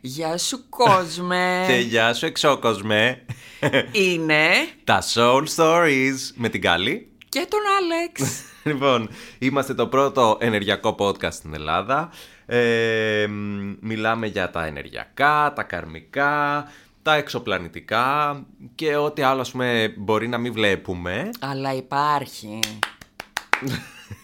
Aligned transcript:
Γεια 0.00 0.38
σου 0.38 0.68
κόσμε. 0.68 1.64
Και 1.68 1.74
γεια 1.74 2.14
σου 2.14 2.26
εξώκοσμε. 2.26 3.24
Είναι 4.08 4.48
Τα 4.84 5.02
Soul 5.14 5.44
Stories 5.56 6.16
με 6.34 6.48
την 6.48 6.60
Κάλλη. 6.60 7.08
και 7.28 7.46
τον 7.48 7.60
Άλεξ. 7.78 8.22
Λοιπόν, 8.64 9.08
είμαστε 9.38 9.74
το 9.74 9.86
πρώτο 9.86 10.36
ενεργειακό 10.40 10.94
podcast 10.98 11.32
στην 11.32 11.54
Ελλάδα. 11.54 12.10
Ε, 12.46 13.26
μ, 13.28 13.72
μιλάμε 13.80 14.26
για 14.26 14.50
τα 14.50 14.66
ενεργειακά, 14.66 15.52
τα 15.56 15.62
καρμικά, 15.62 16.64
τα 17.02 17.14
εξωπλανητικά 17.14 18.36
και 18.74 18.96
ό,τι 18.96 19.22
άλλο 19.22 19.40
ας 19.40 19.50
πούμε, 19.50 19.94
μπορεί 19.96 20.28
να 20.28 20.38
μην 20.38 20.52
βλέπουμε. 20.52 21.30
Αλλά 21.40 21.74
υπάρχει. 21.74 22.58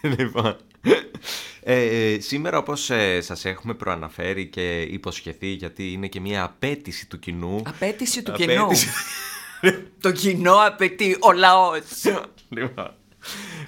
λοιπόν, 0.03 0.57
ε, 1.69 2.13
ε, 2.13 2.21
σήμερα 2.21 2.59
όπως 2.59 2.91
ε, 2.91 3.21
σας 3.21 3.45
έχουμε 3.45 3.75
προαναφέρει 3.75 4.47
και 4.47 4.81
υποσχεθεί 4.81 5.47
γιατί 5.47 5.93
είναι 5.93 6.07
και 6.07 6.21
μια 6.21 6.45
απέτηση 6.45 7.09
του 7.09 7.19
κοινού. 7.19 7.63
Απέτηση 7.67 8.23
του 8.23 8.33
Απέτηση. 8.33 8.49
κοινού. 8.51 8.69
Το 10.01 10.13
κοινό 10.13 10.55
απαιτεί, 10.55 11.17
ο 11.21 11.33
λαός. 11.33 11.83
λοιπόν, 12.49 12.95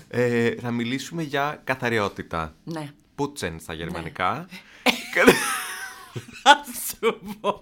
ε, 0.09 0.51
θα 0.51 0.71
μιλήσουμε 0.71 1.23
για 1.23 1.61
καθαριότητα. 1.65 2.55
Ναι. 2.65 2.93
Πούτσεν 3.15 3.61
στα 3.61 3.75
γερμανικά. 3.75 4.49
Θα 6.43 6.65
σου 6.89 7.21
πω, 7.41 7.59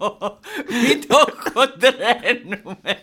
μην 0.81 1.07
το 1.07 1.17
χοντρένουμε. 1.53 3.01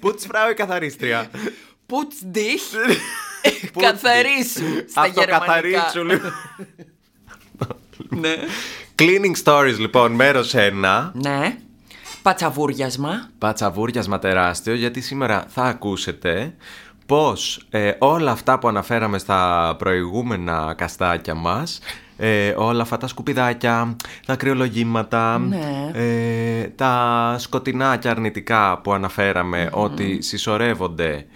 Πούτσφράου 0.00 0.50
η 0.50 0.54
καθαρίστρια. 0.54 1.30
Πούτς 1.86 2.16
dich, 2.34 2.76
καθαρίσου 3.84 4.88
στα 4.90 5.06
γερμανικά. 5.06 5.52
Αυτοκαθαρίσου 5.52 6.04
λοιπόν. 6.04 6.32
Ναι. 8.08 8.34
Cleaning 8.98 9.42
stories 9.44 9.76
λοιπόν, 9.78 10.12
μέρος 10.12 10.54
1. 10.56 11.10
Ναι. 11.12 11.56
Πατσαβούριασμα. 12.22 13.28
Πατσαβούριασμα 13.38 14.18
τεράστιο 14.18 14.74
γιατί 14.74 15.00
σήμερα 15.00 15.44
θα 15.48 15.62
ακούσετε 15.62 16.54
πως 17.06 17.66
ε, 17.70 17.92
όλα 17.98 18.30
αυτά 18.30 18.58
που 18.58 18.68
αναφέραμε 18.68 19.18
στα 19.18 19.74
προηγούμενα 19.78 20.74
καστάκια 20.76 21.34
μας 21.34 21.78
ε, 22.16 22.54
όλα 22.56 22.82
αυτά 22.82 22.96
τα 22.96 23.06
σκουπιδάκια, 23.06 23.96
τα 24.26 24.36
κρυολογήματα, 24.36 25.38
Ναι. 25.38 25.90
ε, 25.92 26.62
τα 26.68 27.34
σκοτεινά 27.38 27.96
και 27.96 28.08
αρνητικά 28.08 28.80
που 28.82 28.92
αναφέραμε 28.92 29.68
ότι 29.72 30.22
συσσωρεύονται 30.22 31.12
ε, 31.12 31.26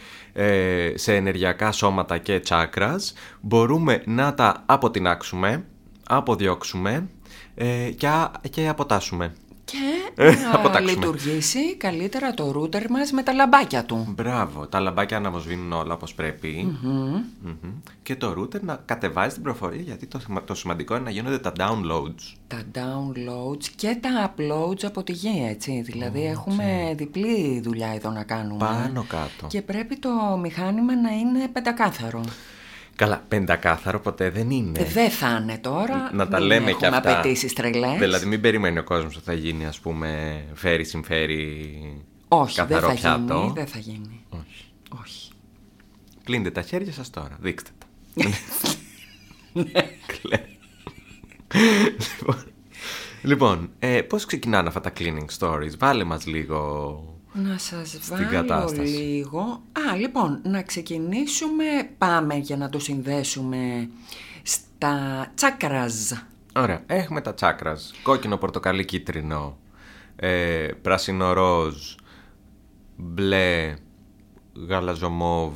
σε 0.95 1.15
ενεργειακά 1.15 1.73
σώματα 1.73 2.19
και 2.19 2.41
τσάκρας 2.41 3.13
μπορούμε 3.41 4.03
να 4.07 4.35
τα 4.35 4.63
αποτινάξουμε, 4.67 5.65
αποδιώξουμε 6.09 7.09
ε, 7.55 7.91
και, 7.97 8.07
α- 8.09 8.31
και 8.51 8.69
αποτάσουμε. 8.69 9.33
Και 9.71 10.23
Ε, 10.23 10.35
να 10.35 10.55
αποτάξουμε. 10.55 10.91
λειτουργήσει 10.91 11.77
καλύτερα 11.77 12.35
το 12.35 12.51
ρούτερ 12.53 12.91
μας 12.91 13.11
με 13.13 13.23
τα 13.23 13.33
λαμπάκια 13.33 13.85
του. 13.85 14.07
Μπράβο, 14.17 14.67
τα 14.67 14.81
λαμπάκια 14.81 15.21
να 15.21 15.39
σβήνουν 15.39 15.73
όλα 15.73 15.95
όπως 15.95 16.15
πρέπει. 16.15 16.77
Μμμ. 16.83 17.23
Και 18.03 18.17
το 18.17 18.35
router 18.39 18.61
να 18.61 18.81
κατεβάζει 18.85 19.35
την 19.35 19.43
προφορία 19.43 19.81
γιατί 19.83 20.07
το, 20.07 20.19
σημα- 20.19 20.45
το 20.45 20.55
σημαντικό 20.55 20.95
είναι 20.95 21.05
να 21.05 21.11
γίνονται 21.11 21.39
τα 21.39 21.53
downloads. 21.59 22.35
Τα 22.47 22.63
downloads 22.75 23.65
και 23.77 23.99
τα 24.01 24.35
uploads 24.37 24.85
από 24.85 25.03
τη 25.03 25.13
γη, 25.13 25.47
έτσι. 25.49 25.83
Δηλαδή 25.85 26.25
έχουμε 26.27 26.95
διπλή 26.97 27.61
δουλειά 27.65 27.89
εδώ 27.95 28.11
να 28.11 28.23
κάνουμε. 28.23 28.59
Πάνω 28.59 29.05
κάτω. 29.09 29.47
Και 29.47 29.63
πρέπει 29.63 29.97
το 29.99 30.11
μηχάνημα 30.43 30.97
να 30.97 31.11
είναι 31.11 31.49
πεντακάθαρο. 31.53 32.21
Καλά, 32.99 33.25
πεντακάθαρο 33.29 34.01
ποτέ 34.01 34.31
δεν 34.31 34.51
είναι. 34.51 34.81
Ε, 34.81 34.85
Δεν 34.85 35.11
θα 35.11 35.39
είναι 35.43 35.59
τώρα. 35.59 36.11
να 36.15 36.29
τα 36.29 36.39
μην 36.39 36.47
λέμε 36.47 36.71
έχουμε 36.71 36.89
και 36.89 36.97
αυτά. 36.97 37.19
απαιτήσεις 37.19 37.53
τρελές. 37.53 37.99
Δηλαδή 37.99 38.27
μην 38.27 38.41
περιμένει 38.41 38.79
ο 38.79 38.85
κόσμος 38.85 39.17
ότι 39.17 39.25
θα 39.25 39.33
γίνει 39.33 39.67
ας 39.67 39.79
πούμε 39.79 40.41
φέρει 40.55 40.85
συμφέρει 40.85 41.81
Όχι, 42.29 42.55
δεν 42.57 42.67
καθαρό 42.67 42.89
θα 42.89 42.95
πιάτο. 42.95 43.35
γίνει. 43.41 43.53
Δεν 43.55 43.67
θα 43.67 43.79
γίνει. 43.79 44.25
Όχι. 44.29 44.65
Όχι. 45.03 45.31
Κλείνετε 46.25 46.51
τα 46.51 46.63
χέρια 46.63 46.93
σας 46.93 47.11
τώρα, 47.11 47.37
δείξτε 47.41 47.71
τα. 47.79 47.87
Κλαίω. 50.07 50.47
Λοιπόν, 52.19 52.43
Λοιπόν, 53.23 53.71
ε, 53.79 54.03
πώς 54.03 54.25
ξεκινάνε 54.25 54.69
αυτά 54.69 54.81
τα 54.81 54.93
cleaning 54.99 55.27
stories, 55.39 55.79
βάλε 55.79 56.05
μας 56.05 56.27
λίγο... 56.27 57.18
Να 57.45 57.59
σας 57.59 57.99
βάλω 58.09 58.29
κατάσταση. 58.31 58.81
λίγο. 58.81 59.41
Α, 59.91 59.97
λοιπόν, 59.97 60.41
να 60.43 60.63
ξεκινήσουμε. 60.63 61.65
Πάμε 61.99 62.35
για 62.37 62.57
να 62.57 62.69
το 62.69 62.79
συνδέσουμε 62.79 63.89
στα 64.43 65.27
τσάκραζ. 65.35 66.13
Ωραία, 66.57 66.83
έχουμε 66.87 67.21
τα 67.21 67.35
τσάκρας. 67.35 67.93
Κόκκινο, 68.03 68.37
πορτοκαλί, 68.37 68.85
κίτρινο, 68.85 69.57
ε, 70.17 70.69
πράσινο 70.83 71.33
ροζ, 71.33 71.95
μπλε, 72.97 73.75
γαλαζομόβ, 74.69 75.53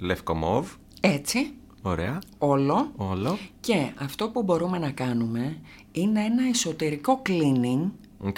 λευκομόβ. 0.00 0.68
Έτσι, 1.00 1.54
Ωραία, 1.82 2.18
όλο. 2.38 2.92
όλο. 2.96 3.38
Και 3.60 3.90
αυτό 3.98 4.28
που 4.28 4.42
μπορούμε 4.42 4.78
να 4.78 4.90
κάνουμε 4.90 5.56
είναι 5.92 6.20
ένα 6.24 6.42
εσωτερικό 6.48 7.22
cleaning 7.26 7.90
Οκ. 8.18 8.36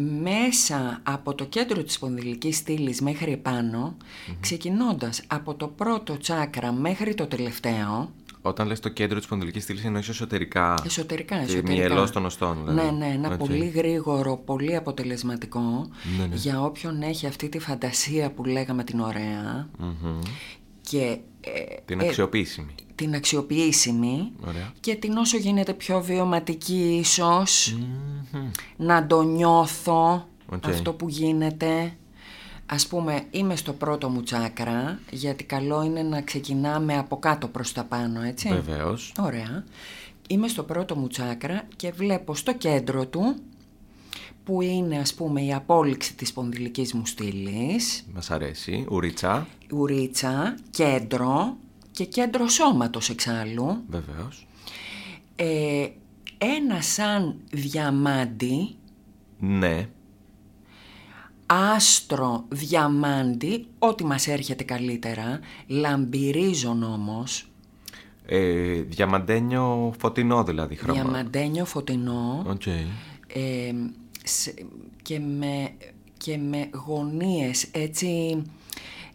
Μέσα 0.00 1.00
από 1.02 1.34
το 1.34 1.44
κέντρο 1.44 1.82
της 1.82 1.94
σπονδυλικής 1.94 2.56
στήλης 2.56 3.00
μέχρι 3.00 3.32
επάνω, 3.32 3.96
ξεκινώντας 4.40 5.22
από 5.26 5.54
το 5.54 5.68
πρώτο 5.68 6.16
τσάκρα 6.18 6.72
μέχρι 6.72 7.14
το 7.14 7.26
τελευταίο, 7.26 8.10
Όταν 8.42 8.66
λες 8.66 8.80
το 8.80 8.88
κέντρο 8.88 9.18
της 9.18 9.26
σπονδυλικής 9.28 9.62
στήλης 9.62 9.84
εννοείς 9.84 10.08
εσωτερικά. 10.08 10.74
εσωτερικά, 10.86 11.36
Και 11.36 11.42
εσωτερικά. 11.42 11.72
μυελός 11.72 12.10
των 12.10 12.24
οστών, 12.24 12.58
δηλαδή. 12.66 12.90
Ναι, 12.90 13.06
ναι, 13.06 13.12
ένα 13.12 13.28
Οκ. 13.32 13.36
πολύ 13.38 13.66
γρήγορο, 13.66 14.36
πολύ 14.36 14.76
αποτελεσματικό 14.76 15.88
Ναι, 16.18 16.26
ναι. 16.26 16.34
για 16.34 16.62
όποιον 16.62 17.02
έχει 17.02 17.26
αυτή 17.26 17.48
τη 17.48 17.58
φαντασία 17.58 18.30
που 18.30 18.44
λέγαμε 18.44 18.84
την 18.84 19.00
ωραία 19.00 19.68
Μμμ. 19.78 20.18
Και 20.90 21.18
ε, 21.40 21.74
Την 21.84 22.00
ε, 22.00 22.06
αξιοποιήσιμη. 22.06 22.74
την 22.94 23.14
αξιοποιήσιμη 23.14 24.32
Ωραία. 24.46 24.72
και 24.80 24.94
την 24.94 25.16
όσο 25.16 25.36
γίνεται 25.36 25.72
πιο 25.72 26.02
βιωματική 26.02 26.96
ίσως, 27.00 27.76
να 28.76 29.06
το 29.06 29.22
νιώθω 29.22 30.28
Οκ. 30.46 30.66
αυτό 30.68 30.92
που 30.92 31.08
γίνεται. 31.08 31.92
Ας 32.66 32.86
πούμε, 32.86 33.22
είμαι 33.30 33.56
στο 33.56 33.72
πρώτο 33.72 34.08
μου 34.08 34.22
τσάκρα, 34.22 35.00
γιατί 35.10 35.44
καλό 35.44 35.82
είναι 35.82 36.02
να 36.02 36.20
ξεκινάμε 36.20 36.98
από 36.98 37.18
κάτω 37.18 37.48
προς 37.48 37.72
τα 37.72 37.84
πάνω, 37.84 38.22
έτσι. 38.22 38.48
Βεβαίως. 38.48 39.12
Ωραία. 39.20 39.64
Είμαι 40.28 40.48
στο 40.48 40.62
πρώτο 40.62 40.96
μου 40.96 41.06
τσάκρα 41.06 41.62
και 41.76 41.90
βλέπω 41.92 42.34
στο 42.34 42.54
κέντρο 42.54 43.06
του, 43.06 43.34
που 44.50 44.60
είναι 44.62 44.98
ας 44.98 45.14
πούμε 45.14 45.42
η 45.42 45.52
απόληξη 45.52 46.14
της 46.14 46.28
σπονδυλικής 46.28 46.94
μου 46.94 47.06
στήλης, 47.06 48.06
Μας 48.14 48.30
αρέσει. 48.30 48.86
Ουρίτσα. 48.90 49.46
ουρίτσα, 49.72 50.56
κέντρο 50.70 51.56
και 51.90 52.04
κέντρο 52.04 52.48
σώματος 52.48 53.08
εξάλλου, 53.08 53.82
Βεβαίως. 53.88 54.46
ε, 55.36 55.88
ένα 56.38 56.80
σαν 56.82 57.36
διαμάντι, 57.52 58.74
Ναι. 59.38 59.88
άστρο 61.46 62.44
διαμάντι, 62.48 63.66
ό,τι 63.78 64.04
μας 64.04 64.26
έρχεται 64.26 64.64
καλύτερα, 64.64 65.40
λαμπυρίζων 65.66 66.82
όμως, 66.82 67.44
Ε, 68.26 68.80
διαμαντένιο 68.82 69.94
φωτεινό 69.98 70.44
δηλαδή 70.44 70.74
χρώμα. 70.76 71.02
διαμαντένιο 71.02 71.64
φωτεινό, 71.64 72.44
Οκ. 72.46 72.66
ε, 72.66 72.72
σε- 73.32 73.74
και, 75.02 75.18
με, 75.18 75.70
και 76.16 76.36
με 76.38 76.70
γωνίες 76.86 77.66
έτσι 77.72 78.42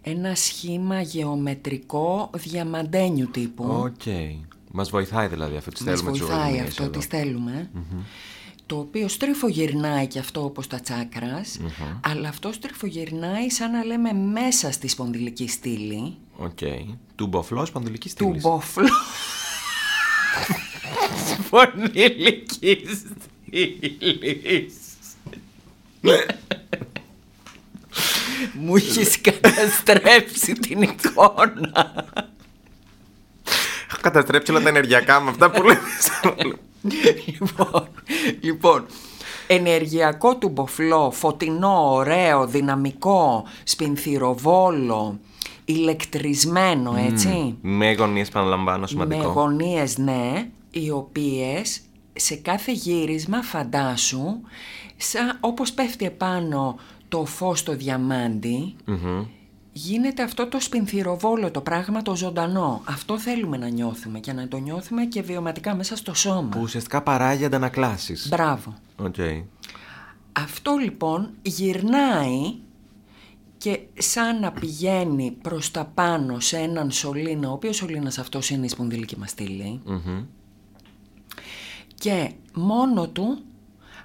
ένα 0.01 0.35
σχήμα 0.35 1.01
γεωμετρικό 1.01 2.29
διαμαντένιου 2.33 3.27
τύπου. 3.31 3.63
Οκ. 3.67 4.01
Μας 4.71 4.89
βοηθάει 4.89 5.27
δηλαδή 5.27 5.55
αυτό. 5.55 5.71
Τις 5.71 5.81
Μας 5.81 5.93
θέλουμε 5.95 6.11
τις 6.11 6.21
βοηθάει 6.21 6.49
γωνίες 6.49 6.67
αυτό, 6.67 6.83
εδώ. 6.83 6.91
τις 6.91 7.05
θέλουμε. 7.05 7.69
Το 8.65 8.77
οποίο 8.77 9.07
στριφογυρνάει 9.07 10.07
και 10.07 10.19
αυτό 10.19 10.43
όπως 10.43 10.67
τα 10.67 10.79
τσάκρας, 10.79 11.59
αλλά 12.01 12.29
αυτό 12.29 12.51
στριφογυρνάει 12.51 13.49
σαν 13.49 13.71
να 13.71 13.83
λέμε 13.83 14.13
μέσα 14.13 14.71
στη 14.71 14.87
σπονδυλική 14.87 15.47
στήλη 15.47 16.15
Οκ. 16.37 16.57
Τουμποφλό 17.15 17.65
σπονδυλική 17.65 18.07
του 18.07 18.13
στήλη. 18.25 18.39
μπόφλου. 18.39 18.87
Σπονδυλική 21.45 22.77
στήλη. 22.95 24.71
Μου 28.53 28.75
έχεις 28.75 29.21
καταστρέψει 29.21 30.53
την 30.53 30.81
εικόνα. 30.81 31.93
Έχω 33.89 33.99
καταστρέψει 34.01 34.51
όλα 34.51 34.61
τα 34.61 34.69
ενεργειακά 34.69 35.21
με 35.21 35.29
αυτά 35.29 35.51
που 35.51 35.63
λέμε. 35.63 35.79
λοιπόν, 37.25 37.87
λοιπόν, 38.41 38.85
ενεργειακό 39.47 40.37
του 40.37 40.49
μποφλό, 40.49 41.11
φωτεινό, 41.11 41.93
ωραίο, 41.93 42.47
δυναμικό, 42.47 43.45
σπινθυροβόλο, 43.63 45.19
ηλεκτρισμένο, 45.65 46.95
έτσι. 47.11 47.57
με 47.61 47.93
γωνίες 47.93 48.29
παραλαμβάνω 48.29 48.87
σημαντικό. 48.87 49.21
Με 49.21 49.27
γωνίες, 49.27 49.97
ναι. 49.97 50.47
οι 50.71 50.89
οποίες 50.91 51.81
σε 52.15 52.35
κάθε 52.35 52.71
γύρισμα 52.71 53.41
φαντάσου, 53.41 54.41
σαν, 54.97 55.37
όπως 55.39 55.73
πέφτει 55.73 56.05
επάνω 56.05 56.79
το 57.07 57.25
φως 57.25 57.63
το 57.63 57.75
διαμαντι 57.75 58.75
γίνεται 59.77 60.23
αυτό 60.23 60.47
το 60.47 60.59
σπινθυροβόλο, 60.59 61.51
το 61.51 61.61
πράγμα 61.61 62.01
το 62.01 62.15
ζωντανό. 62.15 62.81
Αυτό 62.85 63.19
θέλουμε 63.19 63.57
να 63.57 63.67
νιώθουμε 63.67 64.19
και 64.19 64.33
να 64.33 64.47
το 64.47 64.57
νιώθουμε 64.57 65.05
και 65.05 65.21
βιωματικά 65.21 65.75
μέσα 65.75 65.95
στο 65.95 66.13
σώμα. 66.13 66.49
Που 66.49 66.59
ουσιαστικά 66.61 67.01
παράγει 67.01 67.45
αντανακλάσεις. 67.45 68.27
Μπράβο. 68.29 68.73
Okay. 69.03 69.43
Αυτό 70.31 70.75
λοιπόν 70.75 71.29
γυρνάει 71.41 72.55
και 73.57 73.79
σαν 73.97 74.39
να 74.39 74.51
πηγαίνει 74.51 75.37
προς 75.41 75.71
τα 75.71 75.91
πάνω 75.93 76.39
σε 76.39 76.57
έναν 76.57 76.91
σωλήνα, 76.91 77.49
ο 77.49 77.53
οποίος 77.53 77.75
σωλήνας 77.75 78.17
αυτός 78.17 78.49
είναι 78.49 78.65
η 78.65 78.69
σπονδυλική 78.69 79.17
μας 79.17 79.29
στηλη 79.29 79.81
και 81.95 82.31
μόνο 82.53 83.07
του, 83.07 83.37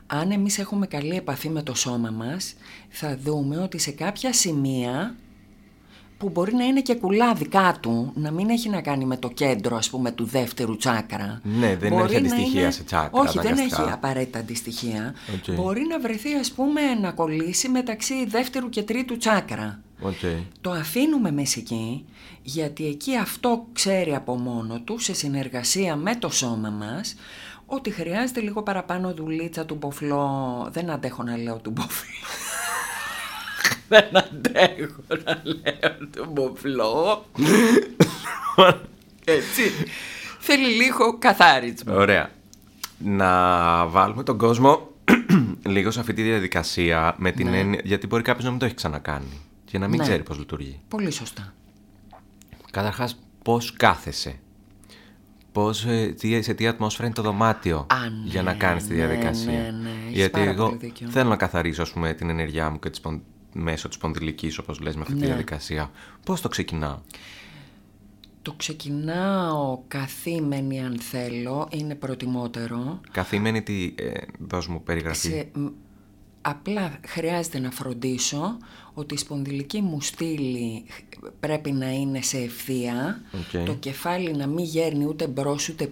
αν 0.07 0.31
εμείς 0.31 0.59
έχουμε 0.59 0.87
καλή 0.87 1.17
επαφή 1.17 1.49
με 1.49 1.63
το 1.63 1.75
σώμα 1.75 2.11
μας, 2.11 2.55
θα 2.89 3.19
δούμε 3.23 3.57
ότι 3.57 3.79
σε 3.79 3.91
κάποια 3.91 4.33
σημεία 4.33 5.15
που 6.19 6.29
μπορεί 6.29 6.55
να 6.55 6.65
είναι 6.65 6.81
και 6.81 6.95
κουλά 6.95 7.35
δικά 7.35 7.79
του, 7.81 8.13
να 8.15 8.31
μην 8.31 8.51
έχει 8.51 8.69
να 8.69 8.81
κάνει 8.81 9.05
με 9.05 9.17
το 9.17 9.29
κέντρο 9.29 9.77
ας 9.77 9.91
πούμε 9.91 10.11
του 10.11 10.25
δεύτερου 10.25 10.77
τσάκρα. 10.77 11.41
Ναι, 11.43 11.77
δεν 11.77 11.93
έχει 11.93 12.17
αντιστοιχεία 12.17 12.71
σε 12.71 12.83
τσάκρα. 12.83 13.21
Όχι, 13.21 13.39
δεν 13.39 13.59
έχει 13.59 13.83
απαραίτητα 13.93 14.39
αντιστοιχεία. 14.39 15.15
Μπορεί 15.55 15.87
να 15.89 16.01
βρεθεί 16.01 16.35
ας 16.35 16.53
πούμε 16.53 16.81
να 17.01 17.13
κολλήσει 17.13 17.69
μεταξύ 17.69 18.27
δεύτερου 18.27 18.69
και 18.69 18.83
τρίτου 18.83 19.17
τσάκρα. 19.17 19.81
Okay. 20.03 20.43
Το 20.61 20.71
αφήνουμε 20.71 21.31
μέσα 21.31 21.61
εκεί, 21.61 22.05
γιατί 22.43 22.87
εκεί 22.87 23.17
αυτό 23.17 23.67
ξέρει 23.73 24.15
από 24.15 24.39
μόνο 24.39 24.81
του, 24.81 24.99
σε 24.99 25.15
συνεργασία 25.15 25.97
με 25.97 26.17
το 26.17 26.29
σώμα 26.29 26.71
μας, 26.71 27.15
ότι 27.73 27.91
χρειάζεται 27.91 28.41
λίγο 28.41 28.63
παραπάνω 28.63 29.15
δουλίτσα 29.15 29.65
του 29.65 29.75
μποφλό. 29.75 30.69
Δεν 30.73 30.91
αντέχω 30.91 31.23
να 31.23 31.37
λέω 31.37 31.57
του 31.57 31.71
μποφλό. 31.71 32.11
Δεν 33.89 34.17
αντέχω 34.17 35.03
να 35.25 35.43
λέω 35.45 36.09
του 36.13 36.31
μποφλό. 36.31 37.25
Έτσι. 39.25 39.63
Θέλει 40.39 40.69
λίγο 40.69 41.19
καθάρισμα. 41.19 41.95
Ωραία. 41.95 42.31
Να 42.99 43.87
βάλουμε 43.87 44.23
τον 44.23 44.39
κόσμο 44.39 44.89
λίγο 45.75 45.91
σε 45.91 46.01
αυτή 46.01 46.13
τη 46.13 46.23
διαδικασία 46.23 47.15
με 47.19 47.31
την 47.31 47.49
ναι. 47.51 47.77
γιατί 47.85 48.07
μπορεί 48.07 48.23
κάποιος 48.23 48.45
να 48.45 48.51
μην 48.51 48.59
το 48.59 48.65
έχει 48.65 48.75
ξανακάνει 48.75 49.41
και 49.65 49.79
να 49.79 49.89
μην 49.89 49.99
ναι. 49.99 50.05
ξέρει 50.05 50.23
πώς 50.23 50.39
λειτουργεί. 50.39 50.81
Πολύ 50.89 51.11
σωστά. 51.11 51.55
Καταρχάς, 52.71 53.19
πώς 53.45 53.73
κάθεσαι; 53.73 54.39
Πώς, 55.53 55.85
ε, 55.85 56.15
σε 56.41 56.55
τι 56.55 56.67
ατμόσφαιρα 56.67 57.07
είναι 57.07 57.15
το 57.15 57.23
δωμάτιο 57.23 57.87
για 58.25 58.43
να 58.43 58.55
κάνεις 58.55 58.87
τη 58.87 58.95
ναι, 58.95 58.97
διαδικασία. 58.97 59.53
Ναι, 59.53 59.71
ναι, 59.83 60.11
Γιατί 60.11 60.41
εγώ 60.41 60.77
θέλω 61.09 61.29
να 61.29 61.37
καθαρίσω 61.37 61.83
ας 61.83 61.91
πούμε, 61.91 62.13
την 62.13 62.31
ενέργειά 62.31 62.71
μου 62.71 62.79
και 62.79 62.91
τη 62.91 63.01
μέσω 63.53 63.89
της 63.89 63.99
πονδυλικής 63.99 64.59
όπως 64.59 64.81
λες 64.81 64.97
με 64.97 65.03
αυτή 65.03 65.15
τη 65.15 65.25
διαδικασία. 65.27 65.91
Πώς 66.25 66.41
το 66.41 66.49
ξεκινάω; 66.49 66.99
Το 68.43 68.53
ξεκινάω 68.53 69.79
καθήμενη 69.89 70.81
αν 70.81 70.99
θέλω, 71.01 71.69
είναι 71.71 71.95
προτιμότερο. 71.95 73.01
Καθήμενη 73.11 73.63
τι, 73.63 73.95
ε, 73.99 74.11
δώσ' 74.39 74.67
μου 74.67 74.83
περιγραφή. 74.83 75.47
Απλά 76.43 77.01
χρειάζεται 77.07 77.59
να 77.59 77.71
φροντίσω 77.71 78.57
ότι 78.95 79.15
η 79.15 79.19
σπονδυλική 79.19 79.81
μου 79.81 80.01
στήλη 80.01 80.85
πρέπει 81.41 81.73
να 81.73 81.91
είναι 81.91 82.23
σε 82.23 82.39
ευθεία, 82.39 83.21
το 83.65 83.75
κεφάλι 83.75 84.37
να 84.37 84.47
μην 84.47 84.65
γέρνει 84.65 85.07
ούτε 85.07 85.27
μπρος 85.27 85.69
ούτε 85.69 85.91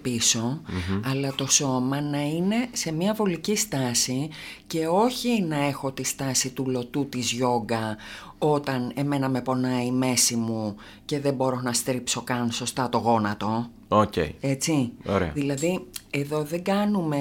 αλλά 1.04 1.34
το 1.34 1.46
σώμα 1.46 2.00
να 2.00 2.20
είναι 2.20 2.68
σε 2.72 2.92
μια 2.92 3.14
βολική 3.14 3.56
στάση 3.56 4.28
και 4.66 4.86
όχι 4.86 5.42
να 5.42 5.56
έχω 5.56 5.92
τη 5.92 6.04
στάση 6.04 6.50
του 6.50 6.70
λωτού 6.70 7.08
της 7.08 7.32
γιόγκα 7.32 7.96
όταν 8.38 8.92
εμένα 8.94 9.28
με 9.28 9.40
πονάει 9.40 9.86
η 9.86 9.92
μέση 9.92 10.36
μου 10.36 10.76
και 11.04 11.20
δεν 11.20 11.34
μπορώ 11.34 11.60
να 11.60 11.72
στρίψω 11.72 12.22
καν 12.22 12.50
σωστά 12.50 12.88
το 12.88 12.98
γόνατο. 12.98 13.70
Okay. 13.88 14.30
Έτσι. 14.40 14.92
Ωραία. 15.06 15.30
Δηλαδή, 15.34 15.86
εδώ 16.10 16.42
δεν 16.42 16.62
κάνουμε 16.62 17.18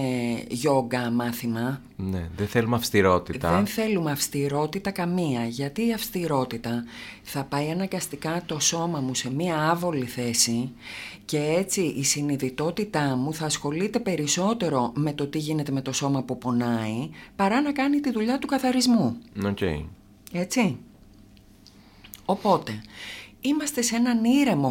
γιόγκα 0.49 1.11
μάθημα. 1.11 1.81
Ναι, 1.95 2.29
δεν 2.37 2.47
θέλουμε 2.47 2.75
αυστηρότητα. 2.75 3.51
Δεν 3.51 3.65
θέλουμε 3.65 4.11
αυστηρότητα 4.11 4.91
καμία, 4.91 5.45
γιατί 5.45 5.87
η 5.87 5.93
αυστηρότητα 5.93 6.83
θα 7.23 7.43
πάει 7.43 7.69
αναγκαστικά 7.69 8.43
το 8.45 8.59
σώμα 8.59 8.99
μου 8.99 9.15
σε 9.15 9.31
μία 9.31 9.69
άβολη 9.69 10.05
θέση 10.05 10.71
και 11.25 11.55
έτσι 11.57 11.81
η 11.81 12.03
συνειδητότητά 12.03 13.15
μου 13.15 13.33
θα 13.33 13.45
ασχολείται 13.45 13.99
περισσότερο 13.99 14.91
με 14.95 15.13
το 15.13 15.27
τι 15.27 15.37
γίνεται 15.37 15.71
με 15.71 15.81
το 15.81 15.91
σώμα 15.91 16.23
που 16.23 16.37
πονάει 16.37 17.09
παρά 17.35 17.61
να 17.61 17.71
κάνει 17.71 17.99
τη 17.99 18.11
δουλειά 18.11 18.37
του 18.37 18.47
καθαρισμού. 18.47 19.17
Okay. 19.43 19.83
Έτσι. 20.31 20.77
Οπότε, 22.25 22.81
είμαστε 23.41 23.81
σε 23.81 23.95
έναν 23.95 24.23
ήρεμο 24.23 24.69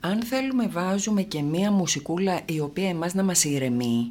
Αν 0.00 0.22
θέλουμε 0.22 0.66
βάζουμε 0.68 1.22
και 1.22 1.42
μία 1.42 1.70
μουσικούλα 1.70 2.40
η 2.44 2.60
οποία 2.60 2.88
εμάς 2.88 3.14
να 3.14 3.22
μας 3.22 3.44
ηρεμεί. 3.44 4.10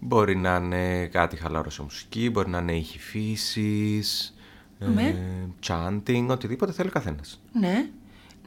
Μπορεί 0.00 0.36
να 0.36 0.56
είναι 0.56 1.06
κάτι 1.06 1.36
χαλάρωσε 1.36 1.82
μουσική, 1.82 2.30
μπορεί 2.30 2.48
να 2.48 2.58
είναι 2.58 2.76
ήχη 2.76 2.98
φύσης, 2.98 4.34
ναι. 4.78 5.02
ε, 5.02 5.14
chanting, 5.66 6.26
οτιδήποτε 6.28 6.72
θέλει 6.72 6.88
ο 6.88 6.92
καθένας. 6.92 7.40
Ναι. 7.52 7.86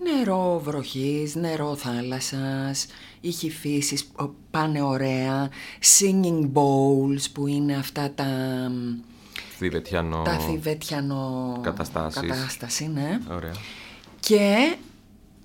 Νερό 0.04 0.62
βροχής, 0.64 1.36
νερό 1.36 1.76
θάλασσας, 1.76 2.86
ήχη 3.22 3.50
φύσης, 3.50 4.12
πάνε 4.52 4.82
ωραία, 4.82 5.50
singing 5.82 6.50
bowls 6.54 7.26
που 7.34 7.48
είναι 7.48 7.76
αυτά 7.76 8.12
τα 8.16 8.26
θηβετιανό... 9.58 10.22
Τα 10.22 10.40
θηβετιανό... 10.40 11.60
Καταστάσεις. 11.64 12.22
Κατάσταση, 12.22 12.88
ναι. 12.88 13.20
Ωραία. 13.32 13.54
Και 14.20 14.76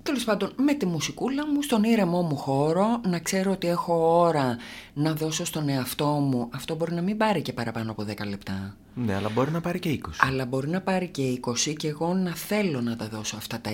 τέλος 0.07 0.23
πάντων 0.23 0.51
με 0.55 0.73
τη 0.73 0.85
μουσικούλα 0.85 1.47
μου, 1.47 1.61
στον 1.61 1.83
ήρεμό 1.83 2.21
μου 2.21 2.35
χώρο, 2.35 3.01
να 3.07 3.19
ξέρω 3.19 3.51
ότι 3.51 3.67
έχω 3.67 4.19
ώρα 4.19 4.57
να 4.93 5.13
δώσω 5.13 5.45
στον 5.45 5.69
εαυτό 5.69 6.05
μου. 6.05 6.49
Αυτό 6.53 6.75
μπορεί 6.75 6.93
να 6.93 7.01
μην 7.01 7.17
πάρει 7.17 7.41
και 7.41 7.53
παραπάνω 7.53 7.91
από 7.91 8.03
10 8.03 8.27
λεπτά. 8.27 8.75
Ναι, 8.93 9.15
αλλά 9.15 9.29
μπορεί 9.29 9.51
να 9.51 9.61
πάρει 9.61 9.79
και 9.79 9.99
20. 10.03 10.09
Αλλά 10.19 10.45
μπορεί 10.45 10.69
να 10.69 10.81
πάρει 10.81 11.07
και 11.07 11.39
20 11.45 11.73
και 11.77 11.87
εγώ 11.87 12.13
να 12.13 12.35
θέλω 12.35 12.81
να 12.81 12.95
τα 12.95 13.07
δώσω 13.07 13.37
αυτά 13.37 13.59
τα 13.61 13.71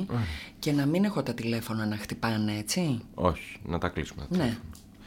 20 0.00 0.06
και 0.58 0.72
να 0.72 0.86
μην 0.86 1.04
έχω 1.04 1.22
τα 1.22 1.34
τηλέφωνα 1.34 1.86
να 1.86 1.96
χτυπάνε, 1.96 2.56
έτσι. 2.58 3.00
Όχι, 3.14 3.60
να 3.64 3.78
τα 3.78 3.88
κλείσουμε. 3.88 4.26
Τα 4.30 4.36
ναι. 4.36 4.56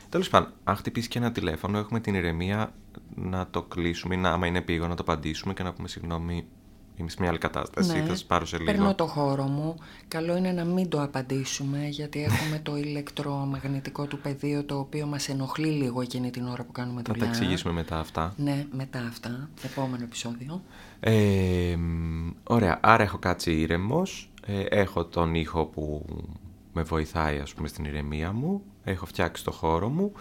Τέλος 0.09 0.29
πάντων, 0.29 0.51
αν 0.63 0.75
χτυπήσεις 0.75 1.09
και 1.09 1.17
ένα 1.17 1.31
τηλέφωνο, 1.31 1.77
έχουμε 1.77 1.99
την 1.99 2.15
ηρεμία 2.15 2.73
να 3.15 3.47
το 3.47 3.61
κλείσουμε 3.61 4.15
ή 4.15 4.17
να, 4.17 4.29
άμα 4.31 4.47
είναι 4.47 4.57
επίγον, 4.57 4.89
να 4.89 4.95
το 4.95 5.01
απαντήσουμε 5.01 5.53
και 5.53 5.63
να 5.63 5.73
πούμε 5.73 5.87
συγγνώμη, 5.87 6.45
είμαι 7.01 7.09
σε 7.09 7.17
μια 7.19 7.29
άλλη 7.29 7.37
κατάσταση. 7.37 7.93
Ναι, 7.93 7.99
θα 8.01 8.07
σας 8.07 8.23
πάρω 8.23 8.45
σε 8.45 8.57
λίγο. 8.57 8.71
Παίρνω 8.71 8.95
το 8.95 9.05
χώρο 9.05 9.43
μου. 9.43 9.75
Καλό 10.07 10.37
είναι 10.37 10.51
να 10.51 10.65
μην 10.65 10.89
το 10.89 11.01
απαντήσουμε, 11.01 11.87
γιατί 11.87 12.23
έχουμε 12.23 12.59
το 12.63 12.77
ηλεκτρομαγνητικό 12.77 14.05
του 14.05 14.19
πεδίο 14.19 14.63
το 14.63 14.79
οποίο 14.79 15.05
μας 15.05 15.29
ενοχλεί 15.29 15.67
λίγο 15.67 16.01
εκείνη 16.01 16.29
την 16.29 16.47
ώρα 16.47 16.63
που 16.63 16.71
κάνουμε 16.71 17.01
δουλειά. 17.01 17.25
Θα 17.25 17.31
τα 17.31 17.37
εξηγήσουμε 17.37 17.73
μετά 17.73 17.99
αυτά. 17.99 18.33
Ναι, 18.37 18.65
μετά 18.71 18.99
αυτά. 18.99 19.49
Επόμενο 19.63 20.03
επεισόδιο. 20.03 20.61
Ε, 20.99 21.75
ωραία. 22.43 22.79
Άρα 22.81 23.03
έχω 23.03 23.17
κάτσει 23.17 23.51
ήρεμος. 23.51 24.31
Ε, 24.45 24.61
έχω 24.61 25.05
τον 25.05 25.35
ήχο 25.35 25.65
που 25.65 26.05
με 26.73 26.83
βοηθάει 26.83 27.39
ας 27.39 27.53
πούμε 27.53 27.67
στην 27.67 27.85
ηρεμία 27.85 28.31
μου 28.31 28.61
έχω 28.83 29.05
φτιάξει 29.05 29.43
το 29.43 29.51
χώρο 29.51 29.89
μου 29.89 30.11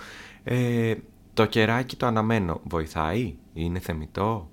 ε, 0.45 0.95
το 1.35 1.47
κεράκι 1.47 1.97
το 1.97 2.07
αναμένο 2.07 2.61
βοηθάει, 2.65 3.35
είναι 3.55 3.79
θεμητό; 3.79 4.50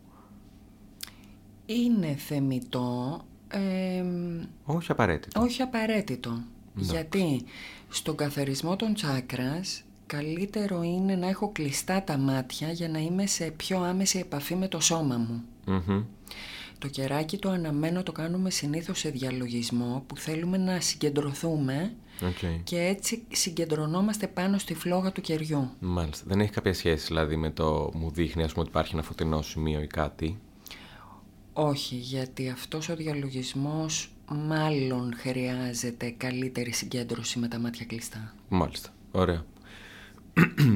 Είναι 1.67 2.15
θεμητό 2.17 3.21
ε, 3.47 4.03
όχι 4.65 4.91
απαραίτητο 4.91 5.41
όχι 5.41 5.61
απαραίτητο 5.61 6.41
γιατί 6.75 7.43
στον 7.89 8.15
καθαρισμό 8.15 8.75
των 8.75 8.93
τσάκρας 8.93 9.83
καλύτερο 10.05 10.81
είναι 10.81 11.15
να 11.15 11.27
έχω 11.27 11.51
κλειστά 11.51 12.03
τα 12.03 12.17
μάτια 12.17 12.71
για 12.71 12.89
να 12.89 12.99
είμαι 12.99 13.25
σε 13.25 13.45
πιο 13.45 13.79
άμεση 13.83 14.19
επαφή 14.19 14.55
με 14.55 14.67
το 14.67 14.79
σώμα 14.79 15.17
μου 15.17 15.43
το 16.79 16.87
κεράκι 16.87 17.37
το 17.37 17.49
αναμένο 17.49 18.03
το 18.03 18.11
κάνουμε 18.11 18.49
συνήθως 18.49 18.99
σε 18.99 19.09
διαλογισμό 19.09 20.03
που 20.07 20.17
θέλουμε 20.17 20.57
να 20.57 20.79
συγκεντρωθούμε 20.79 21.93
και 22.63 22.79
έτσι 22.79 23.23
συγκεντρωνόμαστε 23.31 24.27
πάνω 24.27 24.57
στη 24.57 24.73
φλόγα 24.73 25.11
του 25.11 25.21
κεριού. 25.21 25.69
Μάλιστα. 25.79 26.23
Δεν 26.27 26.39
έχει 26.39 26.51
κάποια 26.51 26.73
σχέση 26.73 27.05
δηλαδή 27.07 27.35
με 27.35 27.49
το 27.49 27.91
μου 27.93 28.11
δείχνει 28.11 28.43
ας 28.43 28.51
πούμε 28.51 28.61
ότι 28.61 28.69
υπάρχει 28.69 28.93
ένα 28.93 29.03
φωτεινό 29.03 29.41
σημείο 29.41 29.81
ή 29.81 29.87
κάτι; 29.87 30.39
Όχι, 31.59 31.95
γιατί 31.95 32.49
αυτός 32.49 32.89
ο 32.89 32.95
διαλογισμός 32.95 34.11
μάλλον 34.27 35.13
χρειάζεται 35.17 36.13
καλύτερη 36.17 36.71
συγκέντρωση 36.71 37.39
με 37.39 37.47
τα 37.47 37.59
μάτια 37.59 37.85
κλειστά. 37.85 38.33
Μάλιστα. 38.49 38.89
Ωραία. 39.11 39.45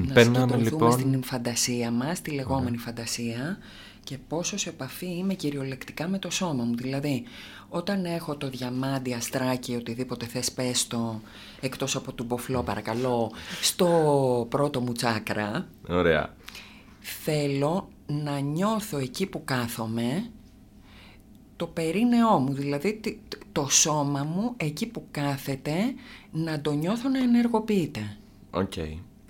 Να 0.07 0.21
συγκεντρωθούμε 0.23 0.63
λοιπόν... 0.63 0.91
στην 0.91 1.23
φαντασία 1.23 1.91
μας, 1.91 2.21
τη 2.21 2.31
λεγόμενη 2.31 2.77
φαντασία 2.77 3.57
και 4.03 4.17
πόσο 4.27 4.57
σε 4.57 4.69
επαφή 4.69 5.17
είμαι 5.17 5.33
κυριολεκτικά 5.33 6.07
με 6.07 6.19
το 6.19 6.29
σώμα 6.29 6.63
μου. 6.63 6.75
Δηλαδή, 6.75 7.23
όταν 7.69 8.05
έχω 8.05 8.35
το 8.35 8.49
διαμάντι, 8.49 9.13
αστράκι, 9.13 9.75
οτιδήποτε 9.75 10.25
θες 10.25 10.51
πες 10.51 10.87
το, 10.87 11.21
εκτός 11.59 11.95
από 11.95 12.13
του 12.13 12.23
μποφλό 12.23 12.63
παρακαλώ, 12.63 13.31
στο 13.61 13.87
πρώτο 14.49 14.81
μου 14.81 14.91
τσάκρα. 14.91 15.67
Ωραία. 15.89 16.35
Θέλω 16.99 17.89
να 18.07 18.39
νιώθω 18.39 18.97
εκεί 18.97 19.25
που 19.25 19.43
κάθομαι 19.45 20.31
το 21.61 21.67
περίνεό 21.67 22.39
μου, 22.39 22.53
δηλαδή 22.53 22.99
το 23.51 23.67
σώμα 23.69 24.23
μου 24.23 24.53
εκεί 24.57 24.87
που 24.87 25.07
κάθεται 25.11 25.73
να 26.31 26.61
το 26.61 26.71
νιώθω 26.71 27.09
να 27.09 27.19
ενεργοποιείται. 27.19 28.17
Οκ. 28.51 28.73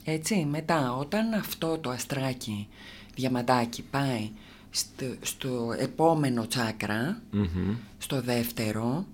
Έτσι, 0.04 0.48
μετά 0.50 0.96
όταν 0.96 1.34
αυτό 1.34 1.78
το 1.78 1.90
αστράκι 1.90 2.68
διαμαντάκι 3.16 3.84
πάει 3.84 4.30
στο, 5.22 5.76
επόμενο 5.78 6.46
στο 7.98 8.22
δεύτερο, 8.22 9.06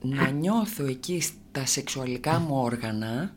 να 0.00 0.30
νιώθω 0.30 0.84
εκεί 0.84 1.20
στα 1.20 1.66
σεξουαλικά 1.66 2.38
μου 2.38 2.56
όργανα 2.56 3.32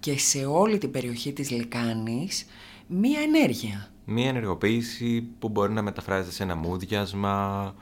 και 0.00 0.18
σε 0.18 0.44
όλη 0.44 0.78
την 0.78 0.90
περιοχή 0.90 1.32
της 1.32 1.50
λεκάνης 1.50 2.46
μία 2.86 3.20
ενέργεια. 3.20 3.88
Μία 4.04 4.28
ενεργοποίηση 4.28 5.26
που 5.38 5.48
μπορεί 5.48 5.72
να 5.72 5.82
μεταφράζεται 5.82 6.32
σε 6.32 6.42
ένα 6.42 6.56
μούδιασμα, 6.56 7.74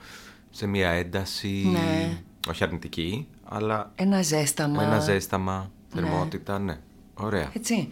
σε 0.55 0.65
μία 0.67 0.89
ένταση, 0.89 1.67
ναι. 1.71 2.17
όχι 2.49 2.63
αρνητική, 2.63 3.27
αλλά... 3.43 3.91
Ένα 3.95 4.21
ζέσταμα. 4.21 4.83
Ένα 4.83 4.99
ζέσταμα, 4.99 5.71
θερμότητα, 5.87 6.59
ναι. 6.59 6.73
ναι. 6.73 6.79
Ωραία. 7.13 7.51
Έτσι 7.53 7.89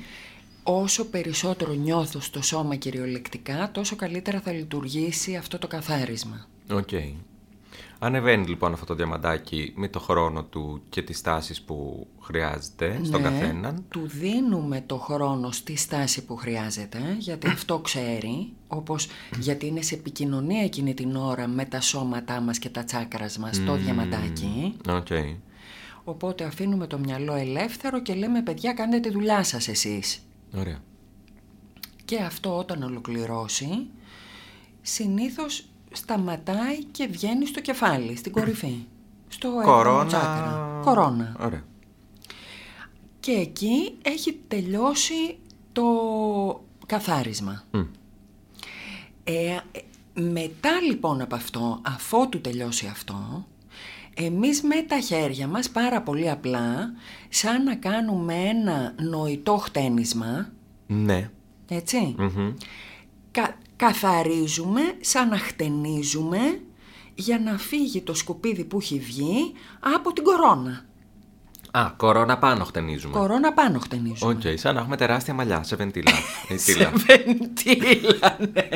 όσο 0.64 1.06
περισσότερο 1.06 1.74
νιώθω 1.74 2.20
στο 2.20 2.42
σώμα 2.42 2.76
κυριολεκτικά, 2.76 3.72
τόσο 3.72 3.96
καλύτερα 3.96 4.40
θα 4.40 4.52
λειτουργήσει 4.52 5.36
αυτό 5.36 5.58
το 5.60 5.68
καθάρισμα. 5.68 6.48
OK. 6.72 6.88
Okay. 6.92 7.14
Ανεβαίνει 8.04 8.48
λοιπόν 8.48 8.74
αυτό 8.74 8.86
το 8.86 8.96
διαμαντάκι 8.96 9.74
με 9.76 9.88
το 9.88 10.00
χρόνο 10.00 10.44
του 10.44 10.82
και 10.90 11.02
τις 11.02 11.18
στάσεις 11.18 11.62
που 11.62 12.08
χρειάζεται 12.20 13.00
στον 13.04 13.22
ναι, 13.22 13.30
καθέναν. 13.30 13.86
του 13.90 14.08
δίνουμε 14.08 14.84
το 14.86 14.98
χρόνο 14.98 15.52
στη 15.52 15.76
στάση 15.76 16.26
που 16.26 16.36
χρειάζεται, 16.36 17.16
γιατί 17.18 17.48
αυτό 17.48 17.80
ξέρει, 17.80 18.54
όπως 18.68 19.08
γιατί 19.40 19.66
είναι 19.66 19.82
σε 19.82 19.96
επικοινωνία 19.96 20.64
εκείνη 20.64 20.94
την 20.94 21.16
ώρα 21.16 21.48
με 21.48 21.66
τα 21.66 21.82
σώματά 21.82 22.42
μας 22.42 22.60
και 22.60 22.70
τα 22.70 22.84
τσάκρας 22.84 23.38
μας, 23.38 23.64
το 23.66 23.76
διαμαντάκι. 23.76 24.76
Okay. 24.86 25.36
Οπότε 26.04 26.44
αφήνουμε 26.44 26.88
το 26.88 27.00
μυαλό 27.00 27.34
ελεύθερο 27.34 28.02
και 28.02 28.14
λέμε 28.14 28.42
παιδιά 28.42 28.74
κάντε 28.74 29.00
τη 29.00 29.10
δουλειά 29.10 29.44
σας 29.44 29.68
εσείς. 29.68 30.24
Ωραία. 30.56 30.80
Και 32.06 32.18
αυτό 32.18 32.58
όταν 32.58 32.84
ολοκληρώσει, 32.84 33.88
συνήθως 34.82 35.66
σταματάει 35.92 36.84
και 36.84 37.08
βγαίνει 37.08 37.46
στο 37.46 37.62
κεφάλι, 37.62 38.16
στην 38.16 38.32
κορυφή. 38.32 38.76
Στο 39.28 39.62
Κορώνα. 39.64 40.06
τσάκρα. 40.06 40.80
Κορώνα. 40.84 41.36
Ωραία. 41.40 41.64
Και 43.20 43.32
εκεί 43.32 43.98
έχει 44.02 44.40
τελειώσει 44.48 45.38
το 45.72 45.84
καθάρισμα. 46.86 47.64
Ε, 49.24 49.58
μετά 50.14 50.82
λοιπόν 50.88 51.22
από 51.22 51.36
αυτό, 51.36 51.82
αφότου 51.82 52.42
τελειώσει 52.42 52.88
αυτό, 52.88 53.46
εμείς 54.16 54.62
με 54.62 54.82
τα 54.82 55.00
χέρια 55.00 55.48
μας 55.48 55.70
πάρα 55.70 56.02
πολύ 56.02 56.30
απλά, 56.30 56.94
σαν 57.30 57.64
να 57.64 57.76
κάνουμε 57.76 58.34
ένα 58.34 58.96
νοητό 59.02 59.58
χτένισμα. 59.58 60.50
Ναι. 60.88 61.30
Καθαρίζουμε, 63.86 64.82
σαν 65.00 65.30
να 65.30 65.38
χτενίζουμε, 65.38 66.62
για 67.16 67.40
να 67.40 67.58
φύγει 67.58 68.02
το 68.02 68.14
σκουπίδι 68.14 68.64
που 68.64 68.78
έχει 68.78 69.00
βγει 69.00 69.54
από 69.96 70.14
την 70.14 70.24
κορώνα. 70.24 70.86
Α, 71.72 71.92
κορώνα 71.98 72.38
πάνω 72.38 72.64
χτενίζουμε. 72.64 73.18
Κορώνα 73.18 73.54
πάνω 73.54 73.80
χτενίζουμε. 73.80 74.34
OK, 74.34 74.40
okay, 74.44 74.54
σαν 74.58 74.76
να 74.76 74.80
έχουμε 74.80 74.98
τεράστια 74.98 75.34
μαλλιά 75.34 75.64
σε 75.64 75.76
βεντάλια. 75.76 76.12
σε 76.66 76.92
βεντάλια, 76.96 78.38
ναι. 78.54 78.70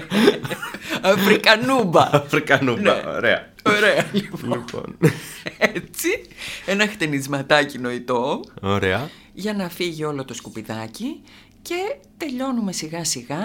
Αφρικανούμπα. 1.02 2.16
Αφρικανούμπα, 2.16 2.82
ναι. 2.82 3.04
ωραία. 3.16 3.54
Ωραία, 3.66 4.10
λοιπόν. 4.14 4.50
λοιπόν. 4.50 4.98
Έτσι, 5.58 6.10
ένα 6.66 6.88
χτενισματάκι 6.88 7.78
νοητό. 7.78 8.40
Ωραία. 8.62 9.10
Για 9.34 9.54
να 9.54 9.70
φύγει 9.70 10.04
όλο 10.04 10.26
το 10.26 10.34
σκουπιδάκι 10.34 11.22
και 11.68 11.98
τελειώνουμε 12.18 12.72
σιγά 12.72 13.04
σιγά 13.04 13.44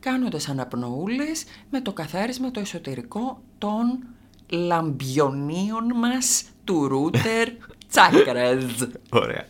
κάνοντας 0.00 0.48
αναπνοούλες 0.48 1.44
με 1.70 1.80
το 1.80 1.92
καθάρισμα 1.92 2.50
το 2.50 2.60
εσωτερικό 2.60 3.42
των 3.58 4.06
λαμπιονίων 4.50 5.84
μας 5.94 6.44
του 6.64 6.88
ρούτερ 6.88 7.48
τσάκρας. 7.90 8.64
Ωραία. 9.10 9.46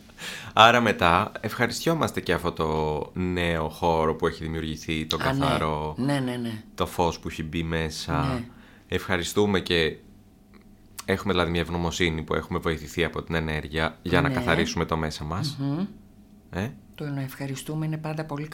Άρα 0.53 0.81
μετά 0.81 1.33
ευχαριστιόμαστε 1.41 2.21
και 2.21 2.33
αυτό 2.33 2.53
το 2.53 3.11
νέο 3.21 3.69
χώρο 3.69 4.15
που 4.15 4.27
έχει 4.27 4.43
δημιουργηθεί, 4.43 5.07
το 5.07 5.17
ναι. 5.17 5.25
καθαρό, 5.25 5.95
ναι. 5.99 6.21
ναι, 6.21 6.37
ναι, 6.37 6.63
το 6.75 6.87
φως 6.87 7.19
που 7.19 7.29
έχει 7.29 7.43
μπει 7.43 7.63
μέσα. 7.63 8.25
Ναι. 8.25 8.45
Ευχαριστούμε 8.89 9.61
και 9.61 9.97
έχουμε 11.05 11.33
δηλαδή 11.33 11.51
μια 11.51 11.61
ευγνωμοσύνη 11.61 12.23
που 12.23 12.35
έχουμε 12.35 12.59
βοηθηθεί 12.59 13.05
από 13.05 13.23
την 13.23 13.35
ενέργεια 13.35 13.99
για 14.03 14.21
να 14.21 14.29
ναι. 14.29 14.35
καθαρίσουμε 14.35 14.85
το 14.85 14.97
μέσα 14.97 15.25
μας. 15.25 15.59
Ε; 16.51 16.69
Το 17.01 17.07
να 17.07 17.21
ευχαριστούμε 17.21 17.87
είναι 17.87 17.97
πάντα 17.97 18.25
πολύ 18.25 18.49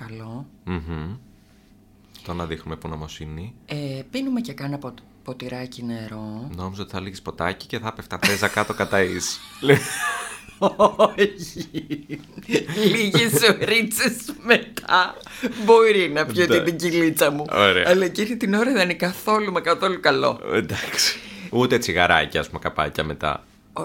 Το 2.23 2.35
να 2.35 2.47
δείχνουμε 2.47 2.76
ευγνωμοσύνη. 2.83 3.55
Ε, 3.67 4.03
πίνουμε 4.11 4.41
και 4.41 4.53
κάνα 4.53 4.79
ποτηράκι 5.23 5.85
νερό. 5.85 6.50
Νόμιζα 6.57 6.83
ότι 6.83 6.91
θα 6.91 7.00
λύγεις 7.00 7.23
ποτάκι 7.23 7.67
και 7.67 7.79
θα 7.79 7.93
πέφτα 7.93 8.19
πρέζα 8.19 8.49
κάτω 8.49 8.75
κατά 8.75 9.03
εις. 9.03 9.38
Όχι. 10.97 11.69
Λίγες 12.91 13.33
ωρίτσε 13.43 14.17
μετά 14.45 15.17
μπορεί 15.65 16.11
να 16.15 16.26
πιω 16.26 16.62
την 16.62 16.76
κυλίτσα 16.76 17.31
μου. 17.31 17.45
Αλλά 17.87 18.05
εκείνη 18.05 18.37
την 18.37 18.55
ώρα 18.55 18.73
δεν 18.73 18.83
είναι 18.83 18.95
καθόλου 18.95 19.53
μα 19.53 19.61
καθόλου 19.61 20.00
καλό. 20.00 20.41
Εντάξει. 20.53 21.19
Ούτε 21.50 21.79
τσιγαράκια, 21.79 22.41
ας 22.41 22.47
πούμε, 22.47 22.59
καπάκια 22.61 23.05
μετά. 23.05 23.45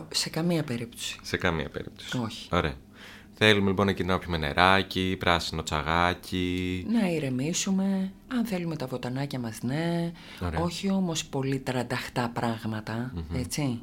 σε 0.09 0.29
καμία 0.29 0.63
περίπτωση. 0.63 1.17
Σε 1.21 1.37
καμία 1.37 1.69
περίπτωση. 1.69 2.17
Όχι. 2.17 2.47
Ωραία. 2.51 2.73
Θέλουμε 3.43 3.69
λοιπόν 3.69 3.87
εκεί 3.87 4.03
να 4.03 4.19
πιούμε 4.19 4.37
νεράκι, 4.37 5.15
πράσινο 5.19 5.63
τσαγάκι. 5.63 6.85
Να 6.89 7.09
ηρεμήσουμε. 7.09 8.11
Αν 8.27 8.45
θέλουμε 8.45 8.75
τα 8.75 8.87
βοτανάκια 8.87 9.39
μας, 9.39 9.61
ναι. 9.61 10.11
Όχι 10.61 10.89
όμως 10.89 11.25
πολύ 11.25 11.59
τρανταχτά 11.59 12.31
έτσι. 13.35 13.81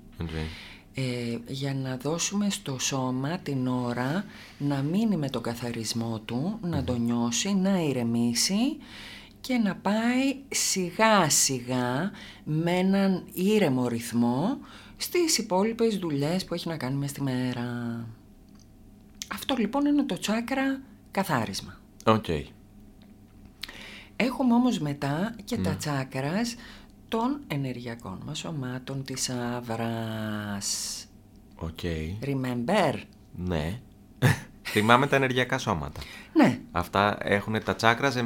Ε, 0.94 1.02
για 1.46 1.74
να 1.74 1.96
δώσουμε 1.96 2.50
στο 2.50 2.78
σώμα 2.78 3.38
την 3.38 3.66
ώρα 3.66 4.24
να 4.58 4.82
μείνει 4.82 5.16
με 5.16 5.30
τον 5.30 5.42
καθαρισμό 5.42 6.20
του, 6.24 6.58
να 6.62 6.84
το 6.84 6.96
νιώσει, 6.96 7.54
να 7.54 7.80
ηρεμήσει 7.80 8.76
και 9.40 9.54
να 9.54 9.74
πάει 9.74 10.36
σιγά 10.48 11.30
σιγά 11.30 12.10
με 12.44 12.70
έναν 12.70 13.24
ήρεμο 13.32 13.88
ρυθμό 13.88 14.58
στις 14.96 15.38
υπόλοιπες 15.38 15.98
δουλειές 15.98 16.44
που 16.44 16.54
έχει 16.54 16.68
να 16.68 16.76
κάνει 16.76 16.96
μες 16.96 17.10
στη 17.10 17.22
μέρα. 17.22 18.06
Αυτό 19.32 19.54
λοιπόν 19.58 19.86
είναι 19.86 20.02
το 20.02 20.18
τσάκρα 20.18 20.80
καθάρισμα. 21.10 21.76
Οκ. 22.04 22.24
Έχουμε 24.16 24.54
όμως 24.54 24.78
μετά 24.78 25.34
και 25.44 25.56
τα 25.56 25.70
τσάκρας 25.70 26.54
των 27.08 27.40
ενεργειακών 27.48 28.22
μας 28.26 28.38
σωμάτων 28.38 29.04
της 29.04 29.30
άβρας. 29.30 31.04
OK. 31.56 31.78
Remember. 32.22 32.94
Ναι. 33.36 33.80
Θυμάμαι 34.62 35.06
τα 35.06 35.16
ενεργειακά 35.16 35.58
σώματα. 35.58 36.00
Ναι. 36.32 36.60
Αυτά 36.72 37.18
έχουν 37.20 37.64
τα 37.64 37.74
τσάκρας, 37.74 38.24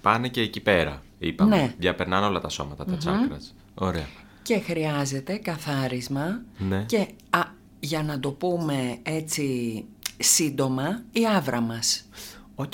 πάνε 0.00 0.28
και 0.28 0.40
εκεί 0.40 0.60
πέρα, 0.60 1.02
είπαμε. 1.18 1.56
Ναι. 1.56 1.74
Διαπερνάνε 1.78 2.26
όλα 2.26 2.40
τα 2.40 2.48
σώματα, 2.48 2.84
τα 2.84 2.96
τσάκρας. 2.96 3.54
Ωραία. 3.74 4.06
Και 4.42 4.58
χρειάζεται 4.58 5.36
καθάρισμα 5.36 6.42
ναι. 6.58 6.84
και 6.84 7.08
α, 7.30 7.40
για 7.80 8.02
να 8.02 8.20
το 8.20 8.30
πούμε 8.30 8.98
έτσι 9.02 9.84
σύντομα, 10.20 11.02
η 11.12 11.26
άβρα 11.26 11.60
μας. 11.60 12.08
Οκ. 12.54 12.72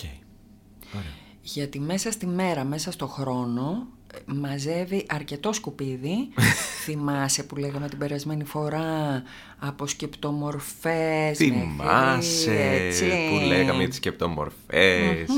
Γιατί 1.40 1.80
μέσα 1.80 2.10
στη 2.10 2.26
μέρα, 2.26 2.64
μέσα 2.64 2.90
στο 2.90 3.06
χρόνο, 3.06 3.86
μαζεύει 4.26 5.06
αρκετό 5.08 5.52
σκουπίδι. 5.52 6.28
Θυμάσαι 6.84 7.42
που 7.42 7.56
λέγαμε 7.56 7.88
την 7.88 7.98
περασμένη 7.98 8.44
φορά 8.44 9.22
από 9.58 9.86
σκεπτομορφές 9.86 11.36
Θυμάσαι 11.36 12.90
που 13.30 13.46
λέγαμε 13.46 13.78
για 13.78 13.88
τις 13.88 13.96
σκεπτομορφες 13.96 15.28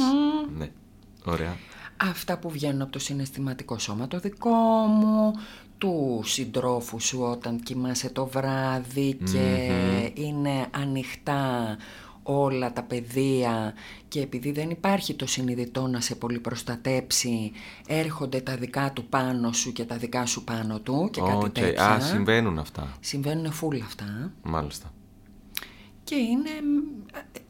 Ναι, 0.56 0.68
ωραία. 1.24 1.56
Αυτά 1.96 2.38
που 2.38 2.50
βγαίνουν 2.50 2.82
από 2.82 2.92
το 2.92 2.98
συναισθηματικό 2.98 3.78
σώμα 3.78 4.08
το 4.08 4.18
δικό 4.18 4.50
μου, 4.86 5.32
του 5.78 6.20
συντρόφου 6.24 7.00
σου 7.00 7.20
όταν 7.22 7.60
κοιμάσαι 7.60 8.10
το 8.10 8.26
βράδυ 8.26 9.18
και 9.32 9.70
είναι 10.14 10.66
ανοιχτά 10.70 11.76
όλα 12.22 12.72
τα 12.72 12.82
πεδία 12.82 13.74
και 14.08 14.20
επειδή 14.20 14.52
δεν 14.52 14.70
υπάρχει 14.70 15.14
το 15.14 15.26
συνειδητό 15.26 15.86
να 15.86 16.00
σε 16.00 16.14
πολύ 16.14 16.38
προστατέψει 16.38 17.52
έρχονται 17.86 18.40
τα 18.40 18.56
δικά 18.56 18.92
του 18.92 19.04
πάνω 19.04 19.52
σου 19.52 19.72
και 19.72 19.84
τα 19.84 19.96
δικά 19.96 20.26
σου 20.26 20.44
πάνω 20.44 20.80
του 20.80 21.08
και 21.12 21.20
κάτι 21.20 21.50
τέτοια. 21.50 21.88
Α, 21.88 22.00
συμβαίνουν 22.00 22.58
αυτά. 22.58 22.96
Συμβαίνουν 23.00 23.52
φούλα 23.52 23.84
αυτά. 23.84 24.32
Μάλιστα. 24.42 24.92
Και 26.08 26.14
είναι 26.14 26.50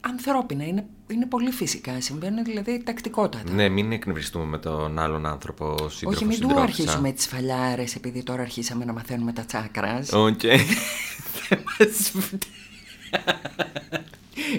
ανθρώπινα, 0.00 0.65
είναι, 0.65 0.87
είναι 1.09 1.27
πολύ 1.27 1.50
φυσικά, 1.50 2.00
συμβαίνουν 2.00 2.45
δηλαδή 2.45 2.83
τακτικότατα. 2.85 3.53
Ναι, 3.53 3.69
μην 3.69 3.93
εκνευριστούμε 3.93 4.45
με 4.45 4.59
τον 4.59 4.99
άλλον 4.99 5.27
άνθρωπο 5.27 5.88
σύντροφο 5.88 6.17
Όχι, 6.17 6.25
μην 6.25 6.41
του 6.49 6.61
αρχίσουμε 6.61 7.12
τις 7.12 7.27
σφαλιάρες 7.27 7.95
επειδή 7.95 8.23
τώρα 8.23 8.43
αρχίσαμε 8.43 8.85
να 8.85 8.93
μαθαίνουμε 8.93 9.33
τα 9.33 9.43
τσάκρας. 9.45 10.12
Οκ. 10.12 10.41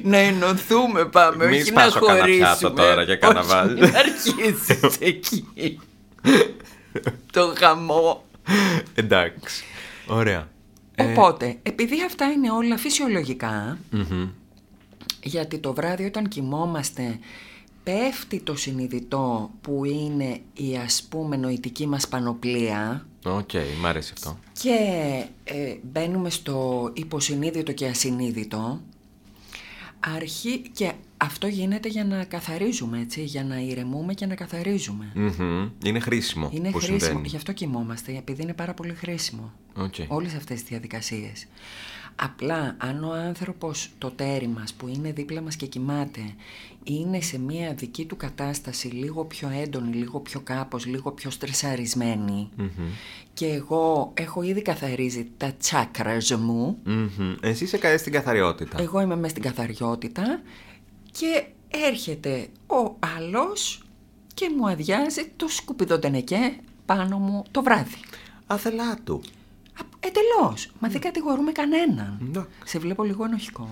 να 0.03 0.17
ενωθούμε 0.17 1.05
πάμε, 1.05 1.47
Μη 1.47 1.55
όχι 1.59 1.71
να 1.71 1.81
σπάσω 1.81 2.05
κανένα 2.05 2.19
χωρίσουμε. 2.25 2.45
πιάτο 2.57 2.71
τώρα 2.71 3.05
και 3.05 3.15
κανένα 3.15 3.39
Όχι, 3.39 3.49
βάζο. 3.49 3.73
μην 3.73 3.95
αρχίσεις 3.95 4.97
εκεί. 4.99 5.79
το 7.33 7.53
χαμό. 7.57 8.25
Εντάξει. 8.95 9.63
Ωραία. 10.07 10.47
Ε, 10.99 11.11
Οπότε, 11.11 11.59
επειδή 11.63 12.03
αυτά 12.03 12.25
είναι 12.31 12.51
όλα 12.51 12.77
φυσιολογικά, 12.77 13.77
γιατί 15.23 15.57
το 15.57 15.73
βράδυ 15.73 16.05
όταν 16.05 16.27
κοιμόμαστε 16.27 17.19
πέφτει 17.83 18.39
το 18.39 18.55
συνειδητό 18.55 19.51
που 19.61 19.85
είναι 19.85 20.39
η 20.53 20.77
ας 20.77 21.03
πούμε 21.09 21.35
νοητική 21.35 21.87
μας 21.87 22.07
πανοπλία. 22.07 23.07
Οκ, 23.25 23.49
μ' 23.81 23.85
αρέσει 23.85 24.13
αυτό. 24.15 24.39
και 24.61 24.77
ε, 25.43 25.75
μπαίνουμε 25.81 26.29
στο 26.29 26.89
υποσυνείδητο 26.93 27.71
και 27.71 27.87
ασυνείδητο. 27.87 28.81
Αρχή 30.15 30.61
και 30.73 30.91
αυτό 31.21 31.47
γίνεται 31.47 31.87
για 31.89 32.05
να 32.05 32.23
καθαρίζουμε 32.23 32.99
έτσι, 32.99 33.23
για 33.23 33.43
να 33.43 33.59
ηρεμούμε 33.59 34.13
και 34.13 34.25
να 34.25 34.35
καθαρίζουμε. 34.35 35.11
Μμμ. 35.15 35.69
Είναι 35.83 35.99
χρήσιμο 35.99 36.49
Είναι 36.53 36.69
που 36.71 36.77
χρήσιμο, 36.77 36.99
συμβαίνει. 36.99 37.27
γι' 37.27 37.35
αυτό 37.35 37.51
κοιμόμαστε, 37.53 38.15
επειδή 38.17 38.41
είναι 38.41 38.53
πάρα 38.53 38.73
πολύ 38.73 38.93
χρήσιμο. 38.93 39.51
Οκ. 39.75 39.93
Όλες 40.07 40.33
αυτές 40.35 40.59
τις 40.59 40.69
διαδικασίες. 40.69 41.47
Απλά 42.21 42.75
αν 42.79 43.03
ο 43.03 43.11
άνθρωπος, 43.13 43.89
το 43.97 44.11
ταίρι 44.11 44.47
μας 44.47 44.73
που 44.73 44.87
είναι 44.87 45.11
δίπλα 45.11 45.41
μας 45.41 45.55
και 45.55 45.65
κοιμάται, 45.65 46.21
είναι 46.83 47.21
σε 47.21 47.39
μια 47.39 47.73
δική 47.73 48.05
του 48.05 48.15
κατάσταση 48.17 48.87
λίγο 48.87 49.25
πιο 49.25 49.49
έντονη, 49.63 49.95
λίγο 49.95 50.19
πιο 50.19 50.39
κάπως, 50.39 50.85
λίγο 50.85 51.11
πιο 51.11 51.29
στρεσαρισμένη 51.29 52.49
και 53.33 53.45
εγώ 53.45 54.11
έχω 54.13 54.41
ήδη 54.41 54.61
καθαρίσει 54.61 55.27
τα 55.37 55.53
τσάκρας 55.59 56.31
μου, 56.31 56.77
Μμμ. 56.83 57.35
Εσύ 57.41 57.63
είσαι 57.63 57.77
καλή 57.77 57.97
στην 57.97 58.11
καθαριότητα. 58.11 58.81
εγώ 58.81 59.01
είμαι 59.01 59.15
μέσα 59.15 59.29
στην 59.29 59.43
καθαριότητα 59.43 60.41
και 61.11 61.45
έρχεται 61.87 62.47
ο 62.67 62.95
άλλος 63.17 63.83
και 64.33 64.49
μου 64.57 64.69
αδειάζει 64.69 65.31
το 65.35 65.47
σκουπιδοτενεκέ 65.47 66.55
πάνω 66.85 67.17
μου 67.19 67.43
το 67.51 67.63
βράδυ. 67.63 67.95
Άθελά 68.47 68.97
του. 69.03 69.21
Εντελώς. 69.99 70.69
Μα 70.79 70.87
δεν 70.89 71.01
κατηγορούμε 71.01 71.51
κανέναν. 71.51 72.17
Εντάξει. 72.29 72.49
Σε 72.65 72.79
βλέπω 72.79 73.03
λίγο 73.03 73.25
ενοχικό. 73.25 73.69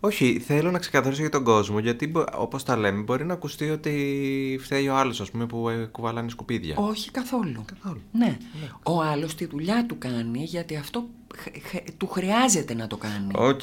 Όχι, 0.00 0.38
θέλω 0.46 0.70
να 0.70 0.78
ξεκαθαρίσω 0.78 1.20
για 1.20 1.30
τον 1.30 1.44
κόσμο, 1.44 1.78
γιατί 1.78 2.12
όπως 2.36 2.62
τα 2.64 2.76
λέμε, 2.76 3.02
μπορεί 3.02 3.24
να 3.24 3.32
ακουστεί 3.32 3.70
ότι 3.70 4.58
φταίει 4.62 4.88
ο 4.88 4.94
άλλος, 4.96 5.20
ας 5.20 5.30
πούμε, 5.30 5.46
που 5.46 5.68
ε, 5.68 5.84
κουβαλάνε 5.92 6.28
σκουπίδια. 6.30 6.76
Όχι 6.78 7.10
καθόλου. 7.10 7.64
Καθόλου. 7.74 8.00
Ναι. 8.12 8.36
Ο 8.82 9.02
άλλος 9.02 9.34
τη 9.34 9.46
δουλειά 9.46 9.86
του 9.86 9.98
κάνει 9.98 10.44
γιατί 10.44 10.76
αυτό 10.76 11.08
χ- 11.36 11.66
χ- 11.68 11.90
του 11.96 12.06
χρειάζεται 12.06 12.74
να 12.74 12.86
το 12.86 12.96
κάνει. 12.96 13.30
Οκ. 13.34 13.60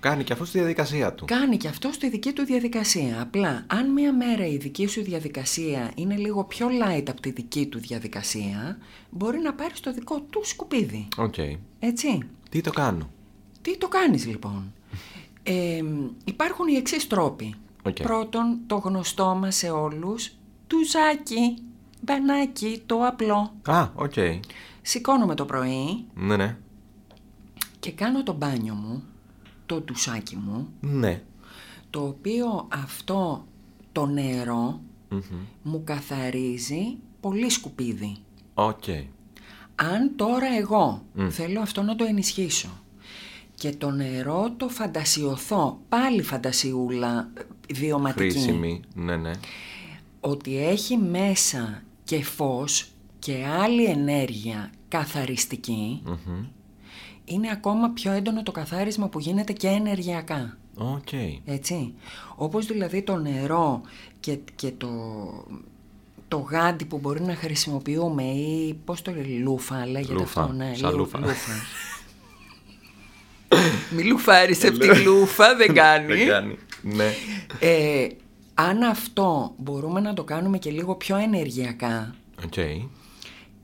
Κάνει 0.00 0.24
και 0.24 0.32
αυτό 0.32 0.44
στη 0.44 0.58
διαδικασία 0.58 1.12
του. 1.14 1.24
Κάνει 1.24 1.56
και 1.56 1.68
αυτό 1.68 1.92
στη 1.92 2.08
δική 2.08 2.32
του 2.32 2.44
διαδικασία. 2.44 3.22
Απλά, 3.22 3.64
αν 3.66 3.92
μία 3.92 4.12
μέρα 4.14 4.46
η 4.46 4.56
δική 4.56 4.86
σου 4.86 5.02
διαδικασία 5.02 5.90
είναι 5.94 6.16
λίγο 6.16 6.44
πιο 6.44 6.68
light 6.68 7.04
από 7.08 7.20
τη 7.20 7.30
δική 7.30 7.66
του 7.66 7.78
διαδικασία, 7.78 8.78
μπορεί 9.10 9.38
να 9.38 9.54
πάρει 9.54 9.72
το 9.80 9.92
δικό 9.92 10.20
του 10.20 10.40
σκουπίδι. 10.44 11.08
Οκ. 11.16 11.34
Έτσι. 11.78 12.18
Τι 12.50 12.60
το 12.60 12.70
κάνω; 12.70 13.10
Τι 13.62 13.78
το 13.78 13.88
κάνεις 13.88 14.26
λοιπόν; 14.26 14.72
Ε, 15.42 15.82
υπάρχουν 16.24 16.66
οι 16.68 16.74
εξής 16.76 17.06
τρόποι. 17.06 17.54
Οκ. 17.82 18.02
Πρώτον, 18.02 18.58
το 18.66 18.76
γνωστό 18.76 19.34
μας 19.40 19.56
σε 19.56 19.70
όλους, 19.70 20.30
ντουζάκι, 20.66 21.56
μπανάκι, 22.00 22.82
το 22.86 23.06
απλό. 23.06 23.54
Α, 23.66 23.88
οκ. 23.94 24.12
Σηκώνομαι 24.82 25.34
το 25.34 25.44
πρωί 25.44 26.04
Ναι, 26.14 26.36
ναι. 26.36 26.56
και 27.80 27.92
κάνω 27.92 28.22
το 28.22 28.32
μπάνιο 28.32 28.74
μου, 28.74 29.02
το 29.74 29.80
ντουζάκι 29.80 30.36
μου, 30.36 30.68
Ναι. 30.80 31.22
το 31.90 32.02
οποίο 32.06 32.68
αυτό 32.72 33.44
το 33.92 34.06
νερό 34.06 34.80
Μμμ. 35.08 35.20
μου 35.62 35.84
καθαρίζει 35.84 36.96
πολύ 37.20 37.50
σκουπίδι. 37.50 38.16
Οκ. 38.54 38.84
Αν 39.74 40.12
τώρα 40.16 40.46
εγώ 40.58 41.02
θέλω 41.28 41.60
αυτό 41.60 41.82
να 41.82 41.96
το 41.96 42.04
ενισχύσω 42.04 42.68
και 43.54 43.70
το 43.70 43.90
νερό 43.90 44.52
το 44.56 44.68
φαντασιωθώ, 44.68 45.78
πάλι 45.88 46.22
φαντασιούλα 46.22 47.30
ε, 47.34 47.72
βιωματική, 47.74 48.30
Χρήσιμη. 48.30 48.80
Ναι, 48.94 49.16
ναι. 49.16 49.30
ότι 50.20 50.56
έχει 50.58 50.96
μέσα 50.96 51.82
και 52.04 52.24
φως 52.24 52.88
και 53.18 53.46
άλλη 53.60 53.84
ενέργεια 53.84 54.70
καθαριστική, 54.88 56.02
Μμμ. 56.04 56.44
Είναι 57.30 57.50
ακόμα 57.50 57.88
πιο 57.90 58.12
έντονο 58.12 58.42
το 58.42 58.52
καθάρισμα 58.52 59.08
που 59.08 59.18
γίνεται 59.18 59.52
και 59.52 59.68
ενεργειακά. 59.68 60.56
Οκ. 60.76 61.12
Έτσι. 61.44 61.94
Όπως 62.36 62.66
δηλαδή 62.66 63.02
το 63.02 63.16
νερό 63.16 63.80
και, 64.20 64.38
και 64.54 64.72
το, 64.78 64.88
το 66.28 66.36
γάντι 66.38 66.84
που 66.84 66.98
μπορεί 66.98 67.20
να 67.20 67.34
χρησιμοποιούμε 67.34 68.22
ή 68.22 68.74
πώς 68.84 69.02
το 69.02 69.10
λέει, 69.12 69.38
λούφα 69.42 69.86
λέγεται 69.86 70.12
Λούφα, 70.12 70.40
αυτό, 70.42 70.52
ναι, 70.52 70.72
σαν 70.74 70.90
λου- 70.90 70.98
λούφα. 70.98 71.18
Μη 73.96 74.02
λουφάρεις 74.04 74.64
από 74.64 74.78
τη 74.78 75.02
λούφα, 75.02 75.56
δεν 75.56 75.74
κάνει. 75.74 76.14
Δεν 76.14 76.28
κάνει. 76.28 76.58
Ναι. 76.82 77.12
Ε, 77.60 78.06
αν 78.54 78.82
αυτό 78.82 79.54
μπορούμε 79.56 80.00
να 80.00 80.14
το 80.14 80.24
κάνουμε 80.24 80.58
και 80.58 80.70
λίγο 80.70 80.94
πιο 80.94 81.16
ενεργειακά 81.16 82.14
Οκ. 82.44 82.54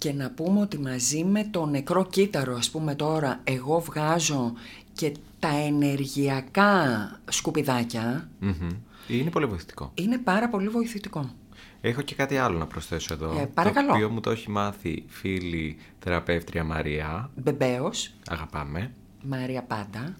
Και 0.07 0.13
να 0.13 0.31
πούμε 0.31 0.61
ότι 0.61 0.79
μαζί 0.79 1.25
με 1.25 1.49
το 1.51 1.67
νεκρό 1.67 2.07
κύτταρο 2.07 2.57
ας 2.57 2.71
πούμε 2.71 2.95
τώρα 2.95 3.41
εγώ 3.45 3.81
βγάζω 3.81 4.53
και 4.93 5.13
τα 5.39 5.49
ενεργειακά 5.49 7.11
σκουπιδάκια 7.29 8.29
Μμμ. 8.39 8.69
Είναι 9.09 9.31
πολύ 9.31 9.47
βοηθητικό. 9.47 9.91
είναι 9.95 10.19
πάρα 10.19 10.49
πολύ 10.49 10.69
βοηθητικό. 10.69 11.31
Έχω 11.81 12.03
και 12.03 12.15
κάτι 12.15 12.37
άλλο 12.37 12.59
να 12.59 12.67
προσθέσω 12.67 13.15
εδώ. 13.15 13.39
Ε, 13.41 13.45
παρακαλώ. 13.55 13.89
Το 13.89 13.95
οποίο 13.95 14.11
μου 14.11 14.21
το 14.21 14.31
έχει 14.31 14.51
μάθει 14.51 15.05
φίλη 15.09 15.77
θεραπεύτρια 15.99 16.65
Μαρία. 16.65 17.31
Βεβαίως, 17.37 18.15
Αγαπάμε. 18.29 18.93
Μαρία 19.23 19.63
πάντα. 19.63 20.17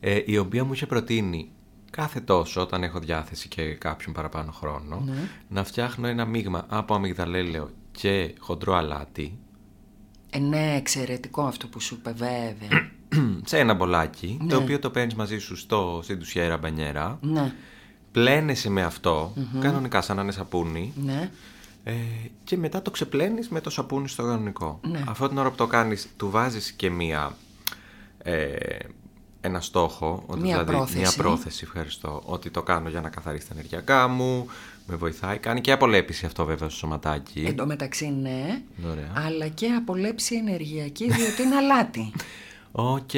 Ε, 0.00 0.20
η 0.26 0.38
οποία 0.38 0.64
μου 0.64 0.72
είχε 0.72 0.86
προτείνει 0.86 1.50
κάθε 1.90 2.20
τόσο 2.20 2.60
όταν 2.60 2.82
έχω 2.82 2.98
διάθεση 2.98 3.48
και 3.48 3.74
κάποιον 3.74 4.14
παραπάνω 4.14 4.52
χρόνο 4.52 5.02
Ναι. 5.06 5.28
να 5.48 5.64
φτιάχνω 5.64 6.06
ένα 6.08 6.24
μείγμα 6.24 6.64
από 6.68 6.94
αμυγδαλέλαιο 6.94 7.70
και 7.92 8.34
χοντρό 8.38 8.74
αλάτι 8.74 9.38
Ε, 10.30 10.38
ναι, 10.38 10.74
εξαιρετικό 10.76 11.42
αυτό 11.42 11.66
που 11.66 11.80
σου 11.80 11.94
είπε 11.94 12.12
βέβαια. 12.12 12.90
σε 13.44 13.58
ένα 13.58 13.74
μπολάκι 13.74 14.38
Ναι. 14.40 14.48
το 14.52 14.56
οποίο 14.56 14.78
το 14.78 14.90
παίρνεις 14.90 15.14
μαζί 15.14 15.38
σου 15.38 15.56
στο, 15.56 16.00
στην 16.02 16.18
τουσιέρα 16.18 16.56
μπανιέρα 16.56 17.18
ναι, 17.20 17.52
πλένεσαι 18.12 18.70
με 18.70 18.82
αυτό 18.82 19.32
κανονικά 19.60 20.00
σαν 20.02 20.16
να 20.16 20.22
είναι 20.22 20.32
σαπούνι 20.32 20.92
ναι. 21.04 21.30
ε, 21.84 21.92
και 22.44 22.56
μετά 22.56 22.82
το 22.82 22.90
ξεπλένεις 22.90 23.48
με 23.48 23.60
το 23.60 23.70
σαπούνι 23.70 24.08
στο 24.08 24.22
κανονικό 24.22 24.80
Ναι. 24.82 25.04
αυτό 25.08 25.28
την 25.28 25.38
ώρα 25.38 25.50
που 25.50 25.56
το 25.56 25.66
κάνεις 25.66 26.08
του 26.16 26.30
βάζεις 26.30 26.72
και 26.72 26.90
μία 26.90 27.36
ε, 28.18 28.56
ένα 29.40 29.60
στόχο 29.60 30.22
ότι 30.26 30.40
Μία 30.40 30.50
δηλαδή, 30.50 30.72
πρόθεση. 30.72 30.98
Μία 30.98 31.12
πρόθεση, 31.16 31.60
ευχαριστώ 31.64 32.22
ότι 32.24 32.50
το 32.50 32.62
κάνω 32.62 32.88
για 32.88 33.00
να 33.00 33.08
καθαρίσει 33.08 33.46
τα 33.48 33.54
ενεργειακά 33.54 34.08
μου 34.08 34.46
με 34.86 34.96
βοηθάει, 34.96 35.38
κάνει 35.38 35.60
και 35.60 35.72
απολέπιση 35.72 36.26
αυτό 36.26 36.44
βέβαια 36.44 36.68
στο 36.68 36.78
σωματάκι 36.78 37.44
Εν 37.46 37.56
τω 37.56 37.66
μεταξύ 37.66 38.10
ναι, 38.10 38.62
Ωραία. 38.90 39.12
αλλά 39.14 39.48
και 39.48 39.66
απολέπιση 39.66 40.34
ενεργειακή 40.34 41.12
διότι 41.12 41.42
είναι 41.42 41.56
αλάτι. 41.56 42.12
Οκ, 42.72 43.10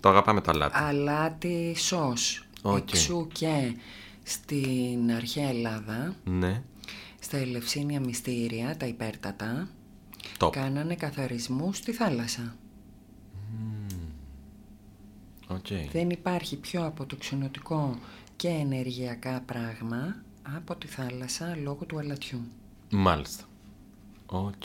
το 0.00 0.08
αγαπάμε 0.08 0.40
το 0.40 0.50
αλάτι 0.50 0.74
αλάτι 0.78 1.74
σως. 1.76 2.44
Οκ. 2.62 2.76
Εξού 2.76 3.28
και 3.32 3.74
στην 4.22 5.12
αρχαία 5.16 5.48
Ελλάδα, 5.48 6.16
Ναι, 6.24 6.62
στα 7.20 7.36
Ελευσίνια 7.36 8.00
μυστήρια, 8.00 8.76
τα 8.76 8.86
υπέρτατα, 8.86 9.68
top 10.38 10.50
κάνανε 10.52 10.94
καθαρισμούς 10.94 11.72
στη 11.72 11.92
θάλασσα. 11.92 12.56
Οκ. 15.46 15.66
Δεν 15.92 16.10
υπάρχει 16.10 16.56
πιο 16.56 16.86
αποτοξινωτικό 16.86 17.98
και 18.36 18.48
ενεργειακά 18.48 19.42
πράγμα 19.46 20.16
από 20.56 20.76
τη 20.76 20.86
θάλασσα 20.86 21.56
λόγω 21.62 21.84
του 21.84 21.98
αλατιού. 21.98 22.40
Μάλιστα. 22.90 23.44
Οκ. 24.26 24.64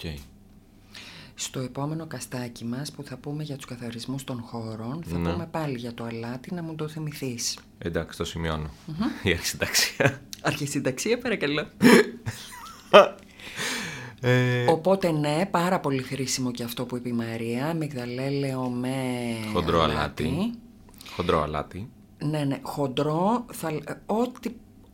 Στο 1.36 1.60
επόμενο 1.60 2.06
cast 2.08 2.41
άκι 2.41 2.66
μας 2.66 2.92
που 2.92 3.04
θα 3.04 3.18
πούμε 3.18 3.44
για 3.44 3.56
τους 3.56 3.66
καθαρισμούς 3.66 4.24
των 4.24 4.42
χώρων, 4.42 5.04
θα 5.06 5.18
Ναι. 5.18 5.32
πούμε 5.32 5.46
πάλι 5.52 5.78
για 5.78 5.94
το 5.94 6.04
αλάτι 6.04 6.54
να 6.54 6.64
μου 6.64 6.76
το 6.76 6.88
θυμηθείς. 6.88 7.58
Εντάξει, 7.78 8.18
το 8.18 8.26
σημειώνω. 8.26 8.70
Η 9.24 9.32
αρχισυνταξία. 9.32 10.22
Αρχισυνταξία 10.42 11.18
παρακαλώ. 11.18 11.68
Ε, 14.22 14.66
Οπότε 14.70 15.12
ναι, 15.12 15.48
πάρα 15.52 15.80
πολύ 15.80 16.02
χρήσιμο 16.02 16.52
και 16.52 16.64
αυτό 16.64 16.86
που 16.86 16.96
είπε 16.98 17.10
η 17.10 17.14
Μαρία, 17.14 17.74
μυγδαλέλαιο 17.74 18.62
με 18.70 18.96
χοντρό 19.54 19.82
αλάτι. 19.82 20.52
Χοντρό 21.16 21.42
αλάτι. 21.42 21.90
Ναι, 22.24 22.40
ναι, 22.44 22.60
χοντρό, 22.62 23.46
θα, 23.52 23.70
ό,τι, 24.06 24.50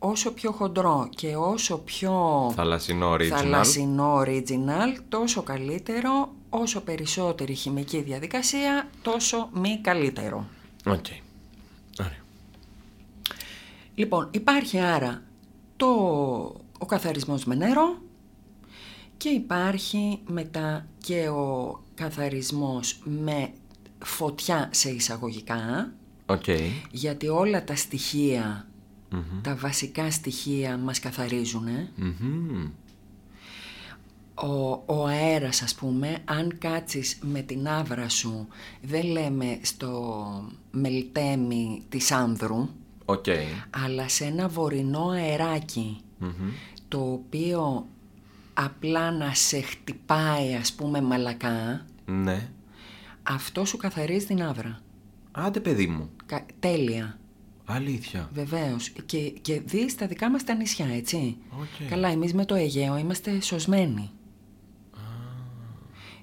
όσο 0.06 0.32
πιο 0.32 0.52
χοντρό 0.52 1.08
και 1.16 1.36
όσο 1.36 1.78
πιο 1.78 2.12
Θαλασσινό 2.54 3.12
original. 3.12 3.26
θαλασσινό 3.28 4.20
original, 4.20 4.98
τόσο 5.08 5.42
καλύτερο, 5.42 6.34
όσο 6.48 6.80
περισσότερη 6.80 7.54
χημική 7.54 8.00
διαδικασία, 8.00 8.88
τόσο 9.02 9.48
μη 9.52 9.80
καλύτερο. 9.82 10.46
Οκ. 10.86 11.06
Ωραία. 12.00 12.22
Λοιπόν, 13.94 14.28
υπάρχει 14.30 14.78
άρα 14.80 15.22
το, 15.76 15.86
ο 16.78 16.86
καθαρισμός 16.86 17.44
με 17.44 17.54
νερό 17.54 17.98
και 19.16 19.28
υπάρχει 19.28 20.18
μετά 20.26 20.86
και 20.98 21.28
ο 21.28 21.80
καθαρισμός 21.94 22.98
με 23.04 23.52
φωτιά 24.04 24.68
σε 24.72 24.90
εισαγωγικά, 24.90 25.92
Οκ. 26.26 26.44
γιατί 26.90 27.28
όλα 27.28 27.64
τα 27.64 27.76
στοιχεία 29.22 29.40
τα 29.42 29.56
βασικά 29.56 30.10
στοιχεία 30.10 30.76
μας 30.76 30.98
καθαρίζουν. 31.00 31.66
Μμμ. 31.96 32.68
Ο, 34.34 34.82
ο 34.86 35.06
αέρας 35.06 35.62
ας 35.62 35.74
πούμε, 35.74 36.18
αν 36.24 36.58
κάτσεις 36.58 37.18
με 37.22 37.40
την 37.40 37.68
αύρα 37.68 38.08
σου, 38.08 38.48
δεν 38.82 39.04
λέμε 39.06 39.58
στο 39.62 40.24
μελτέμι 40.70 41.82
της 41.88 42.10
Άνδρου, 42.12 42.68
Οκ. 43.04 43.24
αλλά 43.84 44.08
σε 44.08 44.24
ένα 44.24 44.48
βορεινό 44.48 45.08
αεράκι, 45.08 46.00
Μμμ. 46.18 46.30
το 46.88 47.12
οποίο 47.12 47.86
απλά 48.54 49.10
να 49.10 49.34
σε 49.34 49.60
χτυπάει 49.60 50.54
ας 50.54 50.72
πούμε 50.72 51.00
μαλακά, 51.02 51.86
Ναι. 52.06 52.48
αυτό 53.22 53.64
σου 53.64 53.76
καθαρίζει 53.76 54.26
την 54.26 54.42
αύρα. 54.42 54.78
Άντε 55.32 55.60
παιδί 55.60 55.86
μου. 55.86 56.10
Κα- 56.26 56.46
τέλεια. 56.60 57.18
Αλήθεια. 57.64 58.30
Βεβαίως. 58.34 58.88
Και, 59.06 59.18
και 59.18 59.60
δεις 59.60 59.94
τα 59.94 60.06
δικά 60.06 60.30
μας 60.30 60.44
τα 60.44 60.54
νησιά, 60.54 60.86
έτσι. 60.94 61.36
Οκ. 61.60 61.88
Καλά, 61.88 62.08
εμείς 62.08 62.34
με 62.34 62.44
το 62.44 62.54
Αιγαίο 62.54 62.96
είμαστε 62.98 63.40
σωσμένοι. 63.40 64.10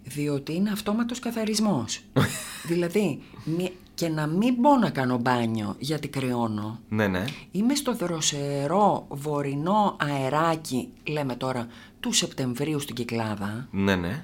Διότι 0.03 0.55
είναι 0.55 0.69
αυτόματος 0.71 1.19
καθαρισμός. 1.19 1.99
δηλαδή, 2.69 3.21
μη- 3.43 3.71
και 3.93 4.07
να 4.09 4.27
μην 4.27 4.55
μπω 4.59 4.77
να 4.77 4.89
κάνω 4.89 5.17
μπάνιο 5.17 5.75
γιατί 5.79 6.07
κρυώνω. 6.07 6.79
Ναι, 6.89 7.07
ναι. 7.07 7.23
Είμαι 7.51 7.75
στο 7.75 7.95
δροσερό 7.95 9.05
βορεινό 9.09 9.95
αεράκι, 9.99 10.89
λέμε 11.07 11.35
τώρα, 11.35 11.67
του 11.99 12.11
Σεπτεμβρίου 12.11 12.79
στην 12.79 12.95
Κυκλάδα. 12.95 13.67
Ναι, 13.71 13.95
ναι. 13.95 14.23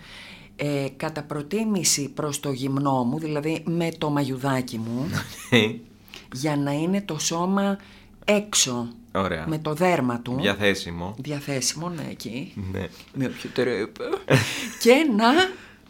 Ε, 0.56 0.88
κατά 0.98 1.24
προτίμηση 1.24 2.10
προς 2.10 2.40
το 2.40 2.52
γυμνό 2.52 3.04
μου, 3.04 3.20
δηλαδή 3.20 3.64
με 3.68 3.90
το 3.98 4.10
μαγιουδάκι 4.10 4.78
μου, 4.78 5.06
για 6.34 6.56
να 6.56 6.72
είναι 6.72 7.02
το 7.02 7.20
σώμα 7.20 7.78
έξω 8.26 8.88
Ωραία. 9.12 9.48
με 9.48 9.58
το 9.58 9.74
δέρμα 9.74 10.20
του. 10.20 10.38
Διαθέσιμο. 10.42 11.16
Διαθέσιμο, 11.18 11.90
ναι, 11.90 12.08
εκεί. 12.10 12.54
Ναι. 12.72 12.88
Με 13.14 13.26
όποιο 13.26 13.50
τρόπο. 13.54 14.04
και 14.84 14.94
να 15.16 15.28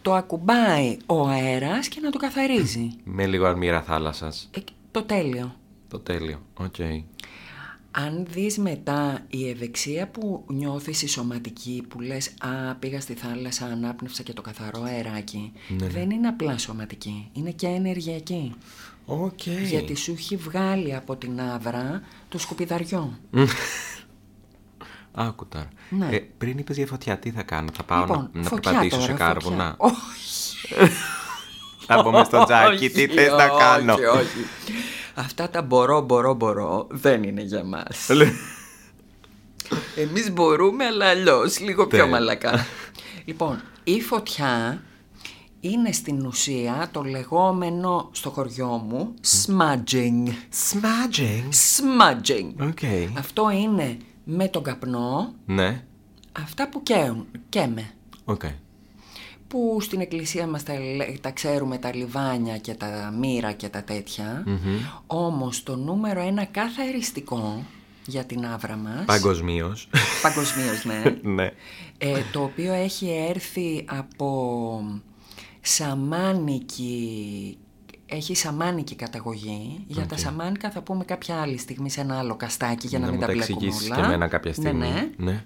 το 0.02 0.14
ακουμπάει 0.14 0.98
ο 1.06 1.28
αέρας 1.28 1.88
και 1.88 2.00
να 2.02 2.10
το 2.10 2.18
καθαρίζει. 2.18 2.90
Με 3.04 3.26
λίγο 3.26 3.46
αρμύρα 3.46 3.82
θάλασσας. 3.82 4.50
Ε, 4.52 4.60
το 4.92 5.04
τέλειο. 5.04 5.56
Το 5.88 6.00
τέλειο. 6.00 6.42
Οκ. 6.54 6.76
Αν 7.92 8.26
δεις 8.30 8.58
μετά 8.58 9.20
η 9.28 9.50
ευεξία 9.50 10.08
που 10.08 10.44
νιώθεις 10.48 11.02
η 11.02 11.08
σωματική 11.08 11.86
που 11.88 12.00
λες 12.02 12.28
«Α, 12.40 12.76
πήγα 12.76 13.02
στη 13.02 13.14
θάλασσα, 13.14 13.66
ανάπνευσα 13.66 14.24
και 14.24 14.34
το 14.34 14.42
καθαρό 14.42 14.82
αεράκι», 14.82 15.52
δεν 15.70 16.10
είναι 16.10 16.28
απλά 16.28 16.58
σωματική, 16.58 17.30
είναι 17.34 17.52
και 17.52 17.68
ενεργειακή. 17.68 18.54
Οκ. 19.06 19.46
Γιατί 19.46 19.96
σου 19.96 20.12
έχει 20.12 20.36
βγάλει 20.36 20.96
από 20.96 21.16
την 21.16 21.42
αύρα 21.42 22.02
το 22.30 22.38
σκουπιδαριό. 22.38 23.20
Άκου 25.20 25.48
τώρα. 25.48 25.68
Ναι. 25.90 26.10
Ε, 26.12 26.20
πριν 26.38 26.58
είπες 26.58 26.78
για 26.78 26.86
φωτιά, 26.86 27.18
τι 27.18 27.32
θα 27.32 27.44
κάνω. 27.44 27.70
Θα 27.74 27.84
πάω 27.84 28.00
λοιπόν, 28.00 28.30
να, 28.34 28.42
να 28.42 28.48
φωτιά 28.48 28.72
περπατήσω 28.72 28.96
τώρα, 29.00 29.12
σε 29.12 29.18
κάρβουνα; 29.18 29.76
φωτιά. 29.78 29.98
Όχι. 29.98 30.94
Θα 31.86 32.02
μπω 32.02 32.12
μες 32.12 32.28
στο 32.28 32.44
τζάκι. 32.44 32.90
Τι 32.90 33.04
Όχι, 33.04 33.14
θες 33.14 33.32
να 33.32 33.48
κάνω; 33.48 33.94
Όχι, 33.94 34.06
όχι. 34.06 34.46
Αυτά 35.20 35.50
τα 35.50 35.62
μπορώ, 35.62 36.02
μπορώ, 36.02 36.34
μπορώ 36.34 36.88
δεν 36.90 37.24
είναι 37.24 37.42
για 37.42 37.64
μας. 37.64 38.10
Εμείς 39.96 40.32
μπορούμε, 40.32 40.86
αλλά 40.86 41.06
αλλιώς, 41.10 41.60
λίγο 41.60 41.88
πιο 41.88 42.06
Ναι. 42.06 42.12
μαλακά. 42.12 42.66
λοιπόν, 43.26 43.62
η 43.84 44.02
φωτιά 44.02 44.82
είναι 45.60 45.92
στην 45.92 46.26
ουσία 46.26 46.90
το 46.92 47.04
λεγόμενο 47.04 48.10
στο 48.12 48.30
χωριό 48.30 48.68
μου 48.68 49.14
smudging. 49.46 50.28
Smudging; 50.72 51.50
Smudging. 51.78 52.68
OK. 52.68 52.80
Αυτό 53.18 53.50
είναι 53.50 53.98
με 54.24 54.48
τον 54.48 54.64
καπνό, 54.64 55.34
Ναι. 55.46 55.84
αυτά 56.44 56.70
που 56.70 56.84
καίουν, 56.84 57.26
καίμε. 57.50 57.90
Οκ. 58.26 58.42
Που 59.48 59.78
στην 59.82 60.00
εκκλησία 60.02 60.48
μας 60.48 60.64
τα, 60.64 60.80
λέ- 60.80 61.20
τα 61.22 61.32
ξέρουμε 61.32 61.78
τα 61.78 61.96
λιβάνια 61.96 62.58
και 62.58 62.74
τα 62.74 63.14
μύρα 63.20 63.52
και 63.52 63.70
τα 63.70 63.84
τέτοια. 63.84 64.44
Όμως 65.08 65.64
το 65.64 65.76
νούμερο 65.76 66.20
ένα 66.22 66.46
καθαριστικό 66.46 67.64
για 68.06 68.24
την 68.24 68.46
αύρα 68.46 68.76
μας, 68.76 69.06
Παγκοσμίως. 69.06 69.90
παγκοσμίως 70.22 70.86
ναι, 70.86 71.04
ναι. 71.34 71.52
ε, 71.98 72.22
το 72.32 72.42
οποίο 72.44 72.74
έχει 72.74 73.26
έρθει 73.30 73.86
από 73.90 74.82
σαμάνικη 75.62 77.58
έχει 78.06 78.36
σαμάνικη 78.36 78.96
καταγωγή. 78.96 79.84
Για 79.88 80.06
τα 80.06 80.18
σαμάνικα 80.18 80.72
θα 80.72 80.82
πούμε 80.82 81.04
κάποια 81.04 81.36
άλλη 81.42 81.58
στιγμή 81.58 81.90
σε 81.90 82.02
ένα 82.02 82.18
άλλο 82.18 82.36
καστάκι 82.36 82.88
για 82.88 83.00
να, 83.00 83.06
να 83.06 83.12
μην 83.12 83.20
μου 83.20 83.26
τα 83.28 83.32
τα 83.32 83.38
μπλέκουμε 83.38 83.58
εξηγήσεις 83.68 83.90
όλα. 83.92 84.00
και 84.00 84.06
εμένα 84.06 84.28
κάποια 84.28 84.54
Ναι, 84.58 84.64
στιγμή. 84.70 84.88
ναι. 84.90 85.10
ναι. 85.32 85.44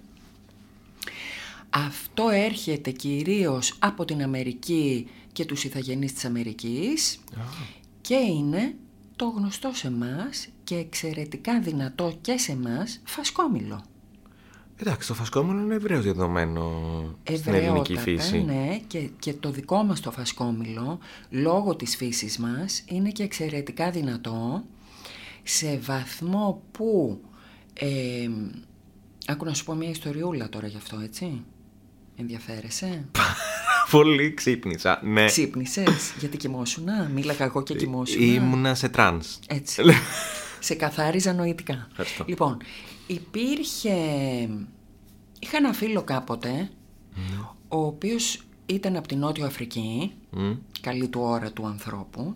Αυτό 1.74 2.28
έρχεται 2.28 2.90
κυρίως 2.90 3.74
από 3.78 4.04
την 4.04 4.22
Αμερική 4.22 5.06
και 5.32 5.44
τους 5.44 5.64
ηθαγενείς 5.64 6.12
της 6.12 6.24
Αμερικής 6.24 7.18
και 8.00 8.14
είναι 8.14 8.74
το 9.16 9.28
γνωστό 9.28 9.70
σε 9.74 9.90
μας 9.90 10.48
και 10.64 10.74
εξαιρετικά 10.74 11.60
δυνατό 11.60 12.12
και 12.20 12.38
σε 12.38 12.56
μας 12.56 13.00
φασκόμηλο. 13.04 13.84
Εντάξει, 14.76 15.08
το 15.08 15.14
φασκόμηλο 15.14 15.60
είναι 15.60 15.74
ευρέως 15.74 16.04
δεδομένο 16.04 16.70
στην 17.34 17.54
ελληνική 17.54 17.92
Ωραιότατα, 17.92 18.00
φύση. 18.00 18.42
ναι, 18.42 18.80
και, 18.86 19.10
και 19.18 19.32
το 19.32 19.50
δικό 19.50 19.82
μας 19.82 20.00
το 20.00 20.10
φασκόμηλο, 20.10 20.98
λόγω 21.30 21.76
της 21.76 21.96
φύσης 21.96 22.38
μας, 22.38 22.82
είναι 22.86 23.10
και 23.10 23.22
εξαιρετικά 23.22 23.90
δυνατό 23.90 24.64
σε 25.42 25.78
βαθμό 25.78 26.62
που... 26.72 27.20
Ε, 27.74 28.28
άκου 29.26 29.44
να 29.44 29.54
σου 29.54 29.64
πω 29.64 29.74
μια 29.74 29.90
ιστοριούλα 29.90 30.48
τώρα 30.48 30.66
γι' 30.66 30.76
αυτό, 30.76 30.98
έτσι. 30.98 31.44
Ενδιαφέρεσαι; 32.16 33.04
Πολύ 33.90 34.34
ξύπνησα. 34.34 35.00
Ναι. 35.04 35.26
Ξύπνησες, 35.26 36.14
γιατί 36.18 36.36
κοιμόσουνα, 36.36 37.10
μίλαγα 37.14 37.44
εγώ 37.44 37.62
και 37.62 37.74
κοιμόσουνα; 37.74 38.24
Ήμουνα 38.24 38.74
σε 38.74 38.88
trance. 38.88 39.38
Έτσι. 39.46 39.82
σε 40.58 40.74
καθάριζα 40.74 41.32
νοητικά. 41.32 41.86
Ευχαριστώ. 41.90 42.24
Λοιπόν, 42.26 42.56
υπήρχε... 43.06 43.94
Είχα 45.38 45.56
ένα 45.56 45.72
φίλο 45.72 46.02
κάποτε, 46.02 46.70
ο 47.68 47.78
οποίος 47.78 48.42
ήταν 48.66 48.96
από 48.96 49.08
την 49.08 49.18
Νότιο 49.18 49.46
Αφρική, 49.46 50.12
Μμ. 50.30 50.52
καλή 50.80 51.08
του 51.08 51.20
ώρα 51.20 51.50
του 51.50 51.66
ανθρώπου, 51.66 52.34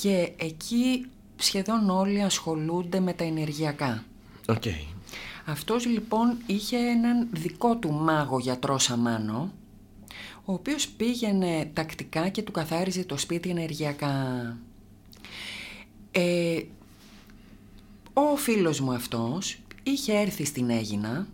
και 0.00 0.32
εκεί 0.36 1.06
σχεδόν 1.36 1.90
όλοι 1.90 2.22
ασχολούνται 2.22 3.00
με 3.00 3.12
τα 3.12 3.24
ενεργειακά. 3.24 4.04
Οκ. 4.48 4.62
Αυτός 5.44 5.86
λοιπόν 5.86 6.36
είχε 6.46 6.76
έναν 6.76 7.28
δικό 7.32 7.76
του 7.76 7.92
μάγο 7.92 8.38
γιατρό 8.38 8.78
σαμάνο, 8.78 9.52
ο 10.44 10.52
οποίος 10.52 10.88
πήγαινε 10.88 11.70
τακτικά 11.72 12.28
και 12.28 12.42
του 12.42 12.52
καθάριζε 12.52 13.04
το 13.04 13.16
σπίτι 13.18 13.48
ενεργειακά. 13.48 14.56
Ε, 16.10 16.62
ο 18.12 18.36
φίλος 18.36 18.80
μου 18.80 18.92
αυτός 18.92 19.58
είχε 19.82 20.12
έρθει 20.12 20.44
στην 20.44 20.70
Έγινα 20.70 21.26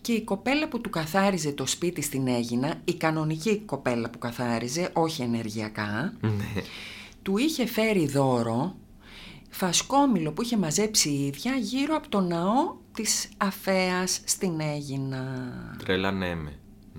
και 0.00 0.12
η 0.12 0.22
κοπέλα 0.22 0.68
που 0.68 0.80
του 0.80 0.90
καθάριζε 0.90 1.52
το 1.52 1.66
σπίτι 1.66 2.02
στην 2.02 2.26
Έγινα, 2.26 2.80
η 2.84 2.94
κανονική 2.94 3.58
κοπέλα 3.58 4.10
που 4.10 4.18
καθάριζε, 4.18 4.90
όχι 4.92 5.22
ενεργειακά, 5.22 6.12
Ναι. 6.20 6.62
του 7.22 7.38
είχε 7.38 7.66
φέρει 7.66 8.06
δώρο 8.06 8.76
φασκόμηλο 9.50 10.32
που 10.32 10.42
είχε 10.42 10.56
μαζέψει 10.56 11.08
η 11.10 11.26
ίδια 11.26 11.54
γύρω 11.56 11.96
από 11.96 12.08
το 12.08 12.20
ναό 12.20 12.74
της 12.94 13.28
Αφέας 13.36 14.20
στην 14.24 14.60
Έγινα. 14.60 15.24
Τρελανέ 15.78 16.34
με. 16.34 16.58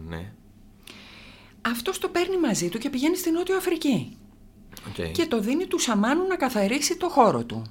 Ναι. 0.09 0.31
αυτός 1.61 1.99
το 1.99 2.09
παίρνει 2.09 2.39
μαζί 2.39 2.69
του 2.69 2.77
και 2.77 2.89
πηγαίνει 2.89 3.17
στην 3.17 3.33
Νότιο 3.33 3.57
Αφρική. 3.57 4.17
Okay. 4.89 5.11
Και 5.11 5.25
το 5.25 5.39
δίνει 5.39 5.67
του 5.67 5.79
Σαμάνου 5.79 6.27
να 6.27 6.35
καθαρίσει 6.35 6.97
το 6.97 7.09
χώρο 7.09 7.43
του. 7.45 7.63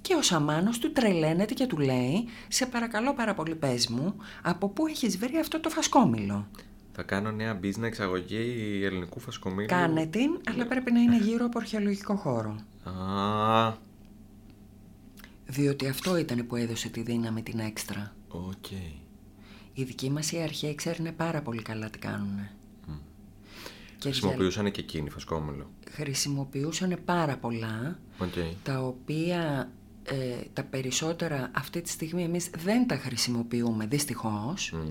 Και 0.00 0.14
ο 0.14 0.22
Σαμάνος 0.22 0.78
του 0.78 0.92
τρελαίνεται 0.92 1.54
και 1.54 1.66
του 1.66 1.78
λέει 1.78 2.28
«Σε 2.48 2.66
παρακαλώ 2.66 3.14
πάρα 3.14 3.34
πολύ 3.34 3.54
πες 3.54 3.88
μου, 3.88 4.16
από 4.42 4.68
πού 4.68 4.86
έχεις 4.86 5.18
βρει 5.18 5.36
αυτό 5.36 5.60
το 5.60 5.68
φασκόμηλο». 5.68 6.48
Θα 6.92 7.02
κάνω 7.02 7.30
νέα 7.30 7.60
business 7.62 7.82
εξαγωγή 7.82 8.80
ελληνικού 8.84 9.20
φασκομήλου. 9.20 9.68
Κάνε 9.68 10.06
την, 10.06 10.40
αλλά 10.50 10.66
πρέπει 10.66 10.92
να 10.92 11.00
είναι 11.00 11.16
γύρω 11.16 11.44
από 11.44 11.58
αρχαιολογικό 11.58 12.14
χώρο. 12.14 12.56
Α, 12.84 13.72
Διότι 15.48 15.88
αυτό 15.88 16.16
ήταν 16.16 16.46
που 16.46 16.56
έδωσε 16.56 16.88
τη 16.88 17.02
δύναμη 17.02 17.42
την 17.42 17.58
έξτρα. 17.58 18.14
οκ. 18.28 18.70
Οι 19.72 19.84
δικοί 19.84 20.10
μας 20.10 20.32
οι 20.32 20.38
αρχαίοι 20.40 20.74
ξέρουν 20.74 21.16
πάρα 21.16 21.42
πολύ 21.42 21.62
καλά 21.62 21.90
τι 21.90 21.98
κάνουν. 21.98 22.38
Και 23.98 24.08
Χρησιμοποιούσαν 24.10 24.70
και 24.70 24.80
εκείνοι 24.80 25.10
φασκόμηλο. 25.10 25.70
χρησιμοποιούσαν 25.90 26.98
πάρα 27.04 27.36
πολλά, 27.36 27.98
Οκ. 28.18 28.32
τα 28.62 28.80
οποία 28.80 29.70
ε, 30.04 30.14
τα 30.52 30.62
περισσότερα 30.64 31.50
αυτή 31.54 31.80
τη 31.80 31.88
στιγμή 31.88 32.22
εμείς 32.24 32.50
δεν 32.58 32.86
τα 32.86 32.96
χρησιμοποιούμε 32.96 33.86
δυστυχώς. 33.86 34.72
Μμ. 34.72 34.88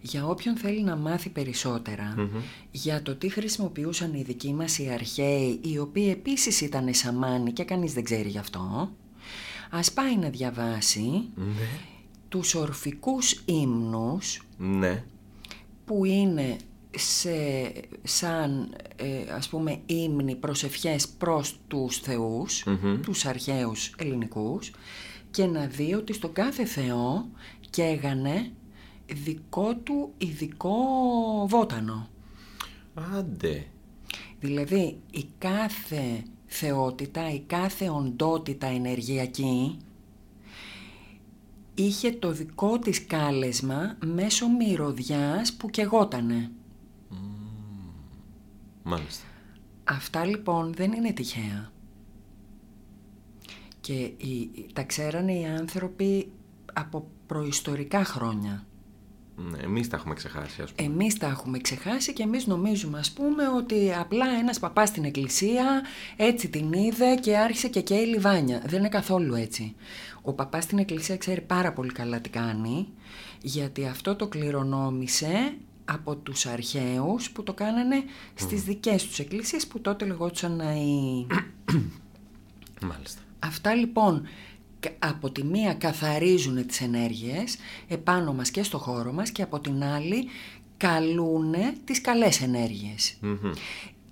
Για 0.00 0.26
όποιον 0.26 0.56
θέλει 0.56 0.82
να 0.82 0.96
μάθει 0.96 1.28
περισσότερα 1.28 2.14
για 2.70 3.02
το 3.02 3.16
τι 3.16 3.28
χρησιμοποιούσαν 3.28 4.14
οι 4.14 4.22
δικοί 4.22 4.52
μας 4.54 4.78
οι 4.78 4.88
αρχαίοι, 4.90 5.60
οι 5.64 5.78
οποίοι 5.78 6.08
επίσης 6.16 6.60
ήταν 6.60 6.94
σαμάνοι 6.94 7.52
και 7.52 7.64
κανείς 7.64 7.92
δεν 7.92 8.04
ξέρει 8.04 8.28
γι' 8.28 8.38
αυτό, 8.38 8.92
ας 9.70 9.92
πάει 9.92 10.16
να 10.16 10.28
διαβάσει 10.28 11.28
Ναι. 11.34 11.68
τους 12.28 12.54
ορφικούς 12.54 13.42
ύμνους 13.44 14.42
Ναι. 14.58 15.04
που 15.84 16.04
είναι 16.04 16.56
σε, 16.96 17.30
σαν 18.02 18.74
ε, 18.96 19.32
ας 19.34 19.48
πούμε 19.48 19.80
ύμνοι 19.86 20.34
προσευχές 20.36 21.08
προς 21.08 21.58
τους 21.68 21.96
θεούς, 21.98 22.64
τους 23.02 23.24
αρχαίους 23.26 23.94
ελληνικούς 23.98 24.70
και 25.30 25.46
να 25.46 25.66
δει 25.66 25.94
ότι 25.94 26.12
στον 26.12 26.32
κάθε 26.32 26.64
θεό 26.64 27.28
καίγανε 27.70 28.50
δικό 29.24 29.74
του 29.74 30.12
ειδικό 30.18 30.74
βότανο. 31.48 32.08
Άντε. 33.16 33.66
Δηλαδή 34.40 34.98
η 35.10 35.24
κάθε 35.38 36.22
θεότητα, 36.52 37.30
η 37.32 37.40
κάθε 37.40 37.88
οντότητα 37.88 38.66
ενεργειακή 38.66 39.78
είχε 41.74 42.12
το 42.12 42.32
δικό 42.32 42.78
της 42.78 43.06
κάλεσμα 43.06 43.96
μέσω 44.04 44.48
μυρωδιάς 44.48 45.52
που 45.52 45.68
καιγότανε. 45.70 46.50
Μάλιστα. 48.82 49.24
Αυτά 49.84 50.24
λοιπόν 50.24 50.74
δεν 50.74 50.92
είναι 50.92 51.12
τυχαία. 51.12 51.72
Και 53.80 53.92
οι, 53.92 54.50
τα 54.72 54.82
ξέρανε 54.82 55.32
οι 55.32 55.44
άνθρωποι 55.44 56.32
από 56.72 57.08
προϊστορικά 57.26 58.04
χρόνια. 58.04 58.66
Ναι, 59.48 59.58
εμείς 59.58 59.88
τα 59.88 59.96
έχουμε 59.96 60.14
ξεχάσει, 60.14 60.62
ας 60.62 60.72
πούμε. 60.72 60.88
Εμείς 60.88 61.16
τα 61.16 61.26
έχουμε 61.26 61.58
ξεχάσει 61.58 62.12
και 62.12 62.22
εμείς 62.22 62.46
νομίζουμε 62.46 62.98
ας 62.98 63.10
πούμε 63.10 63.48
ότι 63.48 63.92
απλά 63.98 64.26
ένας 64.40 64.58
παπάς 64.58 64.88
στην 64.88 65.04
εκκλησία 65.04 65.82
έτσι 66.16 66.48
την 66.48 66.72
είδε 66.72 67.14
και 67.14 67.36
άρχισε 67.36 67.68
και 67.68 67.80
καίει 67.80 68.04
λιβάνια. 68.06 68.62
Δεν 68.66 68.78
είναι 68.78 68.88
καθόλου 68.88 69.34
έτσι. 69.34 69.74
Ο 70.22 70.32
παπάς 70.32 70.64
στην 70.64 70.78
εκκλησία 70.78 71.16
ξέρει 71.16 71.40
πάρα 71.40 71.72
πολύ 71.72 71.92
καλά 71.92 72.20
τι 72.20 72.28
κάνει 72.28 72.88
γιατί 73.42 73.86
αυτό 73.86 74.16
το 74.16 74.28
κληρονόμησε 74.28 75.54
από 75.84 76.16
τους 76.16 76.46
αρχαίους 76.46 77.30
που 77.30 77.42
το 77.42 77.52
κάνανε 77.52 78.02
στις 78.34 78.62
δικές 78.62 79.06
τους 79.06 79.18
εκκλησίες 79.18 79.66
που 79.66 79.80
τότε 79.80 80.04
λεγόντουσαν 80.04 80.58
οι... 80.60 81.26
Μάλιστα. 82.82 83.20
Αυτά 83.38 83.74
λοιπόν 83.74 84.22
κα- 84.22 84.28
από 84.98 85.30
τη 85.30 85.44
μία 85.44 85.74
καθαρίζουν 85.74 86.66
τις 86.66 86.80
ενέργειες 86.80 87.56
επάνω 87.88 88.32
μας 88.32 88.50
και 88.50 88.62
στο 88.62 88.78
χώρο 88.78 89.12
μας 89.12 89.30
και 89.30 89.42
από 89.42 89.60
την 89.60 89.84
άλλη 89.84 90.26
καλούνε 90.76 91.72
τις 91.84 92.00
καλές 92.00 92.42
ενέργειες. 92.42 93.16
Μμμ. 93.20 93.50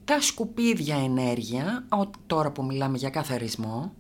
Τα 0.04 0.20
σκουπίδια 0.20 0.96
ενέργεια, 0.96 1.85
ο- 1.88 2.11
τώρα 2.26 2.50
που 2.50 2.64
μιλάμε 2.64 2.96
για 2.98 3.11
καθαρισμό, 3.11 3.92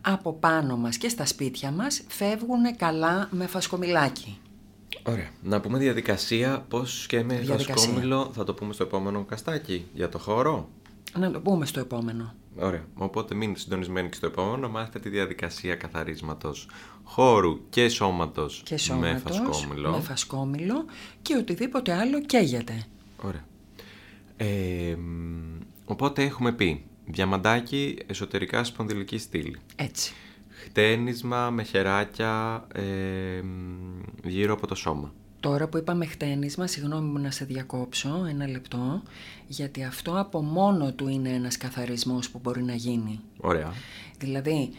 από 0.00 0.32
πάνω 0.32 0.76
μας 0.76 0.96
και 0.96 1.08
στα 1.08 1.26
σπίτια 1.26 1.70
μας 1.70 2.02
φεύγουν 2.08 2.76
καλά 2.76 3.28
με 3.30 3.46
φασκομηλάκι. 3.46 4.38
Ωραία. 5.02 5.28
Να 5.42 5.60
πούμε 5.60 5.78
διαδικασία 5.78 6.64
πώς 6.68 7.06
και 7.08 7.22
με 7.22 7.34
Διαδικασία. 7.34 7.74
φασκόμηλο 7.74 8.30
θα 8.34 8.44
το 8.44 8.54
πούμε 8.54 8.72
στο 8.72 8.82
επόμενο 8.82 9.24
καστάκι 9.24 9.86
για 9.94 10.08
το 10.08 10.18
χώρο. 10.18 10.68
Να 11.18 11.30
το 11.30 11.40
πούμε 11.40 11.66
στο 11.66 11.80
επόμενο. 11.80 12.34
Ωραία. 12.56 12.84
Οπότε 12.94 13.34
μείνετε 13.34 13.58
συντονισμένοι 13.58 14.08
και 14.08 14.14
στο 14.14 14.26
επόμενο. 14.26 14.68
Μάθετε 14.68 14.98
τη 14.98 15.08
διαδικασία 15.08 15.74
καθαρίσματος 15.74 16.68
χώρου 17.04 17.68
και 17.68 17.88
σώματος, 17.88 18.62
Και 18.64 18.72
με 18.72 18.78
σώματος, 18.78 19.36
φασκόμηλο. 19.44 19.90
με 19.90 20.00
φασκόμηλο 20.00 20.84
και 21.22 21.36
οτιδήποτε 21.36 21.92
άλλο 21.94 22.20
καίγεται. 22.20 22.84
Ωραία. 23.22 23.44
Ε, 24.36 24.94
μ, 24.96 25.58
οπότε 25.84 26.22
έχουμε 26.22 26.52
πει 26.52 26.84
διαμαντάκι 27.06 27.98
εσωτερικά 28.06 28.64
σπονδυλική 28.64 29.18
στήλη. 29.18 29.56
Έτσι. 29.76 30.14
Χτένισμα 30.48 31.50
με 31.50 31.62
χεράκια 31.62 32.66
ε, 32.74 32.82
μ, 33.42 34.28
γύρω 34.28 34.52
από 34.52 34.66
το 34.66 34.74
σώμα. 34.74 35.12
Τώρα 35.42 35.68
που 35.68 35.76
είπαμε 35.78 36.06
χτένισμα, 36.06 36.66
συγγνώμη 36.66 37.08
μου 37.08 37.18
να 37.18 37.30
σε 37.30 37.44
διακόψω 37.44 38.26
ένα 38.28 38.48
λεπτό, 38.48 39.02
γιατί 39.46 39.84
αυτό 39.84 40.18
από 40.20 40.42
μόνο 40.42 40.92
του 40.92 41.08
είναι 41.08 41.28
ένας 41.28 41.56
καθαρισμός 41.56 42.30
που 42.30 42.38
μπορεί 42.42 42.62
να 42.62 42.74
γίνει. 42.74 43.20
Ωραία. 43.40 43.72
Δηλαδή, 44.18 44.70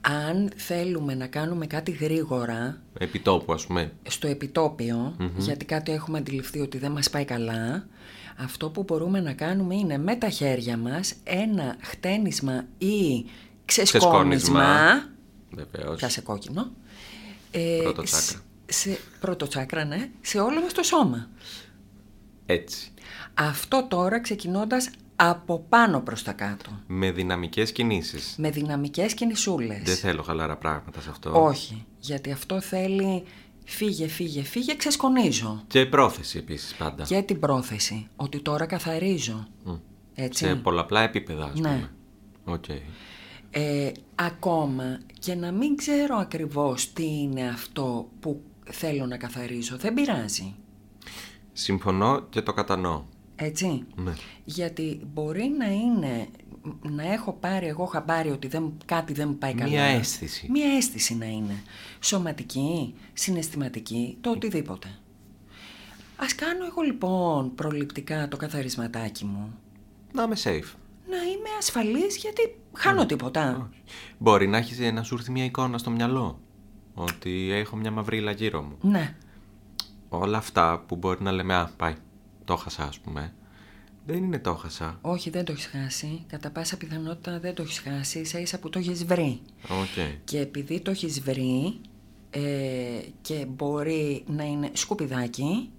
αν 0.00 0.50
θέλουμε 0.56 1.14
να 1.14 1.26
κάνουμε 1.26 1.66
κάτι 1.66 1.90
γρήγορα, 1.90 2.80
Επιτόπου 2.98 3.52
ας 3.52 3.66
πούμε. 3.66 3.92
στο 4.08 4.26
επιτοπιο 4.28 5.16
γιατί 5.36 5.64
κάτι 5.64 5.92
έχουμε 5.92 6.18
αντιληφθεί 6.18 6.60
ότι 6.60 6.78
δεν 6.78 6.92
μας 6.92 7.10
πάει 7.10 7.24
καλά, 7.24 7.86
αυτό 8.38 8.70
που 8.70 8.82
μπορούμε 8.82 9.20
να 9.20 9.32
κάνουμε 9.32 9.74
είναι 9.74 9.98
με 9.98 10.16
τα 10.16 10.28
χέρια 10.28 10.76
μας 10.76 11.14
ένα 11.24 11.76
χτένισμα 11.80 12.64
ή 12.78 13.24
ξεσκόνισμα, 13.64 14.60
Ξεσκόνισμα. 14.60 15.08
Βεβαίως. 15.50 15.96
πιάσε 15.96 16.20
κόκκινο, 16.20 16.70
ε, 17.50 17.78
Πρώτο 17.82 18.02
σ- 18.06 18.14
τσάκρα. 18.14 18.44
Σε, 18.66 18.98
πρώτο 19.20 19.46
τσάκρα, 19.46 19.84
ναι, 19.84 20.10
σε 20.20 20.38
όλο 20.40 20.60
μας 20.60 20.72
το 20.72 20.82
σώμα. 20.82 21.28
Έτσι. 22.46 22.90
Αυτό 23.34 23.86
τώρα 23.88 24.20
ξεκινώντας 24.20 24.90
από 25.16 25.66
πάνω 25.68 26.00
προς 26.00 26.22
τα 26.22 26.32
κάτω, 26.32 26.70
Με 26.86 27.10
δυναμικές 27.10 27.72
κινήσεις. 27.72 28.34
με 28.38 28.50
δυναμικές 28.50 29.14
κινησούλες. 29.14 29.82
Δεν 29.82 29.96
θέλω 29.96 30.22
χαλαρά 30.22 30.56
πράγματα 30.56 31.00
σε 31.00 31.10
αυτό. 31.10 31.44
Όχι, 31.44 31.86
γιατί 31.98 32.32
αυτό 32.32 32.60
θέλει 32.60 33.22
φύγε, 33.64 34.06
φύγε, 34.08 34.42
φύγε, 34.42 34.74
ξεσκονίζω. 34.76 35.62
Και 35.66 35.86
πρόθεση 35.86 36.38
επίσης 36.38 36.74
πάντα. 36.74 37.04
Και 37.04 37.22
την 37.22 37.40
πρόθεση 37.40 38.08
ότι 38.16 38.40
τώρα 38.40 38.66
καθαρίζω. 38.66 39.46
Μμ. 39.64 39.72
Έτσι. 40.14 40.44
Σε 40.46 40.54
πολλαπλά 40.54 41.00
επίπεδα 41.00 41.44
ας 41.44 41.58
Ναι. 41.60 41.68
πούμε. 41.68 41.90
Οκ. 42.54 42.64
Ε, 43.50 43.92
ακόμα 44.14 45.00
και 45.18 45.34
να 45.34 45.52
μην 45.52 45.76
ξέρω 45.76 46.16
ακριβώς 46.16 46.92
τι 46.92 47.04
είναι 47.20 47.48
αυτό 47.48 48.08
που 48.20 48.42
θέλω 48.72 49.06
να 49.06 49.16
καθαρίζω, 49.16 49.76
δεν 49.76 49.94
πειράζει. 49.94 50.54
Συμφωνώ 51.52 52.20
και 52.28 52.42
το 52.42 52.52
κατανοώ. 52.52 53.04
Έτσι; 53.36 53.84
Ναι. 53.94 54.12
Γιατί 54.44 55.00
μπορεί 55.12 55.54
να 55.58 55.66
είναι, 55.66 56.28
να 56.82 57.12
έχω 57.12 57.32
πάρει 57.32 57.66
εγώ 57.66 57.84
χαμπάρι 57.84 58.30
ότι 58.30 58.48
δεν, 58.48 58.72
κάτι 58.84 59.12
δεν 59.12 59.28
μου 59.28 59.36
πάει 59.36 59.54
καλά. 59.54 59.70
Μία 59.70 59.84
αίσθηση. 59.84 60.48
Μία 60.50 60.76
αίσθηση 60.76 61.16
να 61.16 61.26
είναι. 61.26 61.62
Σωματική, 62.00 62.94
συναισθηματική, 63.12 64.16
το 64.20 64.30
οτιδήποτε. 64.30 64.88
Ας 66.16 66.34
κάνω 66.34 66.64
εγώ 66.64 66.82
λοιπόν 66.82 67.54
προληπτικά 67.54 68.28
το 68.28 68.36
καθαρισματάκι 68.36 69.24
μου. 69.24 69.58
Να 70.12 70.22
είμαι 70.22 70.36
safe. 70.44 70.76
Να 71.08 71.16
είμαι 71.16 71.48
ασφαλής 71.58 72.16
γιατί 72.16 72.56
χάνω 72.72 73.06
τίποτα. 73.06 73.70
Όχι. 73.70 73.82
Μπορεί 74.18 74.46
να 74.46 74.56
έχεις 74.56 74.92
να 74.92 75.02
σου 75.02 75.14
έρθει 75.14 75.30
μια 75.30 75.44
εικόνα 75.44 75.78
στο 75.78 75.90
μυαλό. 75.90 76.40
Ότι 76.94 77.50
έχω 77.52 77.76
μια 77.76 77.90
μαυρίλα 77.90 78.30
γύρω 78.30 78.62
μου. 78.62 78.76
Ναι. 78.90 79.14
Όλα 80.08 80.38
αυτά 80.38 80.84
που 80.86 80.96
μπορεί 80.96 81.22
να 81.22 81.32
λέμε, 81.32 81.54
Α, 81.54 81.70
πάει. 81.76 81.94
Το 82.44 82.56
χάσα, 82.56 82.84
ας 82.84 82.98
πούμε. 82.98 83.32
Δεν 84.06 84.16
είναι 84.16 84.38
το 84.38 84.54
χάσα. 84.54 84.98
Όχι, 85.00 85.30
δεν 85.30 85.44
το 85.44 85.52
έχεις 85.52 85.66
χάσει. 85.66 86.24
Κατά 86.26 86.50
πάσα 86.50 86.76
πιθανότητα 86.76 87.38
δεν 87.40 87.54
το 87.54 87.62
έχεις 87.62 87.78
χάσει. 87.78 88.18
ίσα 88.18 88.38
ίσα 88.40 88.58
που 88.58 88.68
το 88.70 88.78
έχεις 88.78 89.04
βρει. 89.04 89.40
Οκ. 89.68 90.14
Και 90.24 90.38
επειδή 90.40 90.80
το 90.80 90.90
έχεις 90.90 91.20
βρει 91.20 91.80
ε, 92.30 92.40
και 93.22 93.46
μπορεί 93.48 94.24
να 94.26 94.44
είναι 94.44 94.70
σκουπιδάκι. 94.72 95.70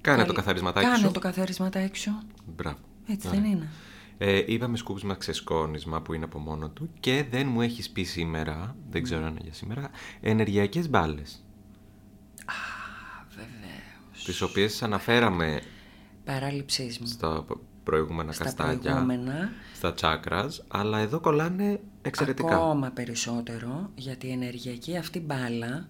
Κάνε 0.00 0.16
καλ- 0.16 0.28
το 0.28 0.34
καθαρισματάκι 0.34 0.86
Κάνε 0.86 0.98
σου. 0.98 1.10
το 1.12 1.20
καθαρισματάκι 1.20 1.98
σου. 1.98 2.12
Μπράβο. 2.56 2.78
Έτσι 3.08 3.28
Ωραία. 3.28 3.40
δεν 3.40 3.50
είναι. 3.50 3.68
Ε, 4.18 4.42
είπαμε 4.46 4.76
σκούπισμα 4.76 5.14
ξεσκόνισμα 5.14 6.02
που 6.02 6.14
είναι 6.14 6.24
από 6.24 6.38
μόνο 6.38 6.68
του 6.68 6.90
και 7.00 7.24
δεν 7.30 7.48
μου 7.48 7.60
έχεις 7.60 7.90
πει 7.90 8.02
σήμερα, 8.02 8.76
δεν 8.90 9.02
ξέρω 9.02 9.24
αν 9.24 9.30
είναι 9.30 9.40
για 9.42 9.52
σήμερα, 9.52 9.90
ενεργειακές 10.20 10.88
μπάλες. 10.88 11.44
Βεβαίως. 13.28 14.24
Τις 14.24 14.42
οποίες 14.42 14.82
αναφέραμε 14.82 15.60
παράλειψής 16.24 16.98
μου. 16.98 17.06
Στα 17.06 17.44
προηγούμενα 17.84 18.32
Στα 18.32 18.44
καστάκια, 18.44 18.90
προηγούμενα, 18.90 19.52
στα 19.74 19.92
chakras, 19.94 20.64
αλλά 20.68 20.98
εδώ 20.98 21.20
κολλάνε 21.20 21.80
εξαιρετικά. 22.02 22.54
ακόμα 22.54 22.90
περισσότερο, 22.90 23.90
γιατί 23.94 24.26
η 24.26 24.30
ενεργειακή 24.30 24.96
αυτή 24.96 25.20
μπάλα, 25.20 25.88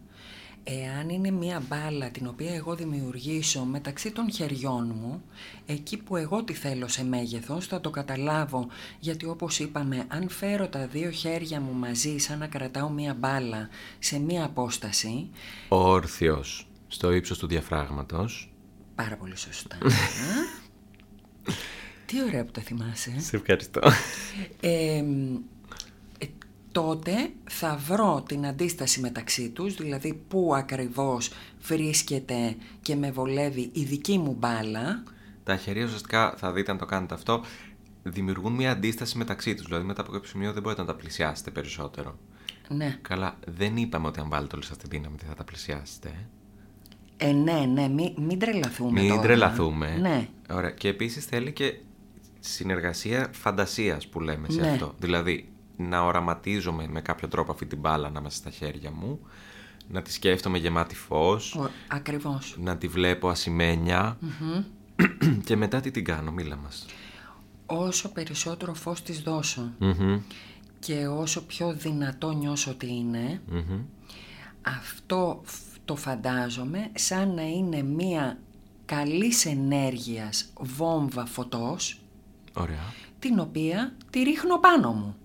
εάν 0.65 1.09
είναι 1.09 1.31
μία 1.31 1.63
μπάλα 1.69 2.11
την 2.11 2.27
οποία 2.27 2.55
εγώ 2.55 2.75
δημιουργήσω 2.75 3.65
μεταξύ 3.65 4.11
των 4.11 4.33
χεριών 4.33 4.93
μου, 5.01 5.23
εκεί 5.67 5.97
που 5.97 6.17
εγώ 6.17 6.45
τη 6.45 6.53
θέλω 6.53 6.89
σε 6.89 7.05
μέγεθος 7.05 7.67
θα 7.67 7.81
το 7.81 7.91
καταλάβω, 7.91 8.67
γιατί 8.99 9.27
όπως 9.27 9.59
είπαμε, 9.59 10.05
αν 10.09 10.29
φέρω 10.29 10.69
τα 10.69 10.87
δύο 10.87 11.11
χέρια 11.11 11.61
μου 11.61 11.73
μαζί 11.73 12.19
σαν 12.19 12.39
να 12.39 12.47
κρατάω 12.47 12.89
μία 12.91 13.15
μπάλα 13.15 13.69
σε 13.99 14.19
μία 14.19 14.45
απόσταση, 14.45 15.29
Όρθιος, 15.69 16.67
στο 16.89 17.13
ύψος 17.13 17.39
του 17.39 17.47
διαφράγματος. 17.47 18.53
πάρα 18.95 19.17
πολύ 19.17 19.37
σωστά. 19.37 19.79
Τι 22.07 22.23
ωραία 22.23 22.45
που 22.45 22.51
τα 22.51 22.61
θυμάσαι. 22.61 23.15
Σε 23.21 23.37
ευχαριστώ. 23.37 23.81
Ε, 24.61 24.97
ε, 24.97 25.05
τότε 26.75 27.13
θα 27.51 27.77
βρω 27.87 28.25
την 28.29 28.47
αντίσταση 28.47 29.01
μεταξύ 29.01 29.51
τους, 29.51 29.75
δηλαδή 29.75 30.15
πού 30.29 30.55
ακριβώς 30.55 31.31
βρίσκεται 31.63 32.57
και 32.83 32.97
με 32.97 33.11
βολεύει 33.11 33.71
η 33.73 33.83
δική 33.85 34.19
μου 34.19 34.37
μπάλα. 34.39 35.03
Τα 35.45 35.57
χέρια 35.57 35.85
ουσιαστικά, 35.85 36.35
θα 36.37 36.53
δείτε 36.53 36.71
αν 36.71 36.79
το 36.79 36.85
κάνετε 36.85 37.15
αυτό, 37.15 37.43
δημιουργούν 38.03 38.53
μια 38.53 38.71
αντίσταση 38.71 39.19
μεταξύ 39.19 39.55
τους. 39.55 39.67
Δηλαδή 39.67 39.85
μετά 39.85 40.01
από 40.01 40.11
κάποιο 40.13 40.29
σημείο 40.29 40.53
δεν 40.53 40.63
μπορείτε 40.63 40.81
να 40.81 40.87
τα 40.87 40.95
πλησιάσετε 40.95 41.51
περισσότερο. 41.51 42.19
Ναι, 42.69 42.99
Καλά, 43.03 43.39
δεν 43.47 43.77
είπαμε 43.77 44.07
ότι 44.07 44.21
αν 44.21 44.29
βάλετε 44.29 44.55
όλη 44.57 44.65
σας 44.65 44.77
τη 44.77 44.89
δύναμη 44.89 45.17
δεν 45.19 45.29
θα 45.29 45.35
τα 45.35 45.45
πλησιάσετε. 45.45 46.27
ε, 47.17 47.33
ναι, 47.33 47.65
ναι, 47.73 47.89
μην, 47.89 48.13
μην 48.19 48.39
τρελαθούμε 48.39 49.01
Μην 49.01 49.09
τώρα. 49.11 49.23
τρελαθούμε. 49.23 49.97
Ναι, 50.01 50.29
Ωραία. 50.51 50.71
Και 50.71 50.89
επίσης 50.89 51.25
θέλει 51.25 51.53
και 51.53 51.75
συνεργασία 52.41 53.29
φαντασίας 53.33 54.07
που 54.09 54.21
λέμε 54.21 54.51
σε 54.51 54.61
Ναι. 54.61 54.71
αυτό. 54.71 54.95
Δηλαδή, 54.99 55.49
να 55.77 56.03
οραματίζομαι 56.03 56.87
με 56.89 57.01
κάποιο 57.01 57.29
τρόπο 57.29 57.53
αυτή 57.53 57.67
την 57.67 57.79
μπάλα 57.79 58.11
να 58.11 58.21
μέσα 58.21 58.37
στα 58.37 58.51
χέρια 58.51 58.91
μου, 58.91 59.21
να 59.89 60.03
τη 60.03 60.13
σκέφτομαι 60.13 60.59
γεμάτη 60.59 60.95
φως, 60.95 61.55
ο, 61.55 61.71
ακριβώς. 61.89 62.57
να 62.61 62.77
τη 62.77 62.89
βλέπω 62.89 63.29
ασημένια 63.29 64.19
και 65.47 65.57
μετά 65.57 65.81
τι 65.81 65.91
την 65.91 66.05
κάνω, 66.05 66.33
μίλα 66.33 66.57
μας. 66.57 66.87
Όσο 67.67 68.09
περισσότερο 68.13 68.75
φως 68.75 69.03
της 69.03 69.21
δώσω 69.23 69.73
Μμμ, 69.79 70.19
και 70.79 71.07
όσο 71.07 71.43
πιο 71.45 71.73
δυνατό 71.75 72.31
νιώσω 72.33 72.71
ότι 72.71 72.87
είναι, 72.95 73.41
μμμ. 73.51 73.81
αυτό 74.63 75.41
φ- 75.45 75.63
το 75.85 75.97
φαντάζομαι 75.97 76.91
σαν 76.95 77.35
να 77.35 77.43
είναι 77.43 77.83
μία 77.83 78.39
καλής 78.85 79.47
ενέργειας 79.47 80.53
βόμβα 80.61 81.27
φωτός 81.27 82.01
Ωραία. 82.53 82.93
την 83.19 83.39
οποία 83.39 83.95
τη 84.11 84.23
ρίχνω 84.23 84.59
πάνω 84.59 84.93
μου. 84.93 85.17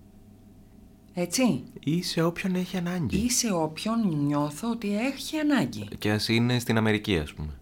Έτσι. 1.20 1.62
Ή 1.84 2.02
σε 2.02 2.22
όποιον 2.22 2.54
έχει 2.54 2.76
ανάγκη. 2.76 3.16
Ή 3.16 3.30
σε 3.30 3.52
όποιον 3.52 4.24
νιώθω 4.26 4.70
ότι 4.70 4.96
έχει 4.96 5.36
ανάγκη. 5.36 5.88
Και 5.98 6.10
ας 6.10 6.28
είναι 6.28 6.58
στην 6.58 6.76
Αμερική, 6.76 7.18
ας 7.18 7.32
πούμε. 7.32 7.52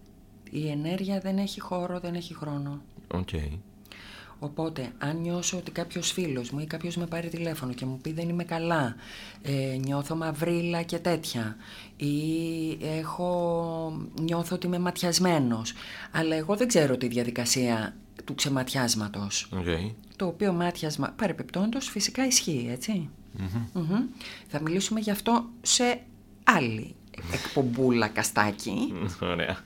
Η 0.51 0.69
ενέργεια 0.69 1.19
δεν 1.19 1.37
έχει 1.37 1.59
χώρο, 1.59 1.99
δεν 1.99 2.15
έχει 2.15 2.33
χρόνο. 2.33 2.81
Οκ. 3.13 3.29
Οπότε, 4.39 4.91
αν 4.97 5.17
νιώσω 5.21 5.57
ότι 5.57 5.71
κάποιος 5.71 6.11
φίλος 6.11 6.49
μου 6.49 6.59
ή 6.59 6.65
κάποιος 6.65 6.97
με 6.97 7.05
πάρει 7.05 7.29
τηλέφωνο 7.29 7.73
και 7.73 7.85
μου 7.85 7.99
πει 8.01 8.13
δεν 8.13 8.29
είμαι 8.29 8.43
καλά, 8.43 8.95
ε, 9.41 9.77
νιώθω 9.77 10.15
μαυρίλα 10.15 10.81
και 10.81 10.97
τέτοια, 10.97 11.55
ή 11.95 12.11
έχω, 12.81 14.01
νιώθω 14.19 14.55
ότι 14.55 14.67
είμαι 14.67 14.79
ματιασμένος, 14.79 15.73
αλλά 16.11 16.35
εγώ 16.35 16.55
δεν 16.55 16.67
ξέρω 16.67 16.97
τη 16.97 17.07
διαδικασία 17.07 17.95
του 18.25 18.35
ξεματιάσματος. 18.35 19.49
Οκ. 19.51 19.65
Το 20.15 20.25
οποίο 20.25 20.53
μάτιασμα 20.53 21.13
παρεπιπτόντως 21.15 21.89
φυσικά 21.89 22.25
ισχύει, 22.25 22.67
έτσι. 22.71 23.09
Μμμ. 23.73 24.01
Θα 24.47 24.61
μιλήσουμε 24.61 24.99
γι' 24.99 25.11
αυτό 25.11 25.45
σε 25.61 26.01
άλλη 26.43 26.95
εκπομπούλα 27.33 28.07
καστάκι. 28.07 28.93
Ωραία. 29.21 29.57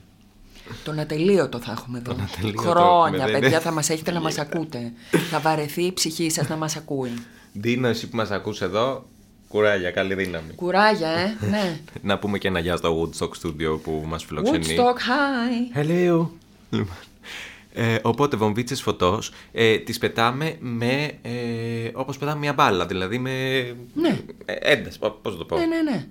Τον 0.84 0.98
ατελείωτο 0.98 1.58
θα 1.60 1.72
έχουμε 1.72 1.98
εδώ. 1.98 2.16
ατελείωτο 2.36 2.60
Χρόνια, 2.70 3.06
έχουμε, 3.06 3.18
δεν 3.24 3.32
παιδιά, 3.32 3.48
είναι. 3.48 3.58
θα 3.58 3.70
μας 3.70 3.90
έχετε 3.90 4.10
να 4.12 4.20
μας 4.20 4.38
ακούτε. 4.44 4.92
θα 5.30 5.40
βαρεθεί 5.40 5.82
η 5.82 5.92
ψυχή 5.92 6.30
σας 6.30 6.48
να 6.48 6.56
μας 6.56 6.76
ακούει. 6.76 7.12
Ντίνο, 7.60 7.88
εσύ 7.88 8.08
που 8.08 8.16
μας 8.16 8.30
ακούς 8.30 8.60
εδώ, 8.62 9.06
κουράγια, 9.48 9.90
καλή 9.90 10.14
δύναμη. 10.14 10.52
Κουράγια, 10.54 11.08
ε, 11.08 11.36
ναι. 11.50 11.80
Να 12.02 12.18
πούμε 12.18 12.38
και 12.38 12.48
ένα 12.48 12.58
γεια 12.58 12.76
στο 12.76 13.10
Woodstock 13.18 13.28
Studio 13.46 13.80
που 13.82 14.04
μας 14.06 14.24
φιλοξενεί. 14.24 14.64
Woodstock, 14.66 14.96
hi. 14.98 15.78
Hello. 15.78 16.28
Λοιπόν, 16.70 16.96
Ε, 17.76 17.96
οπότε 18.02 18.36
βομβίτσες 18.36 18.82
φωτός 18.82 19.32
ε, 19.52 19.78
τις 19.78 19.98
πετάμε 19.98 20.56
με, 20.60 21.10
ε, 21.22 21.30
όπως 21.92 22.18
πετάμε 22.18 22.38
μια 22.38 22.52
μπάλα, 22.52 22.86
δηλαδή 22.86 23.18
με 23.18 23.30
Ναι. 23.94 24.18
ε, 24.44 24.52
ένταση, 24.60 24.98
πο- 24.98 25.18
πώς 25.22 25.32
να 25.32 25.38
το 25.38 25.44
πω. 25.44 25.56
Ναι, 25.56 25.66
ναι, 25.66 25.82
ναι. 25.90 26.06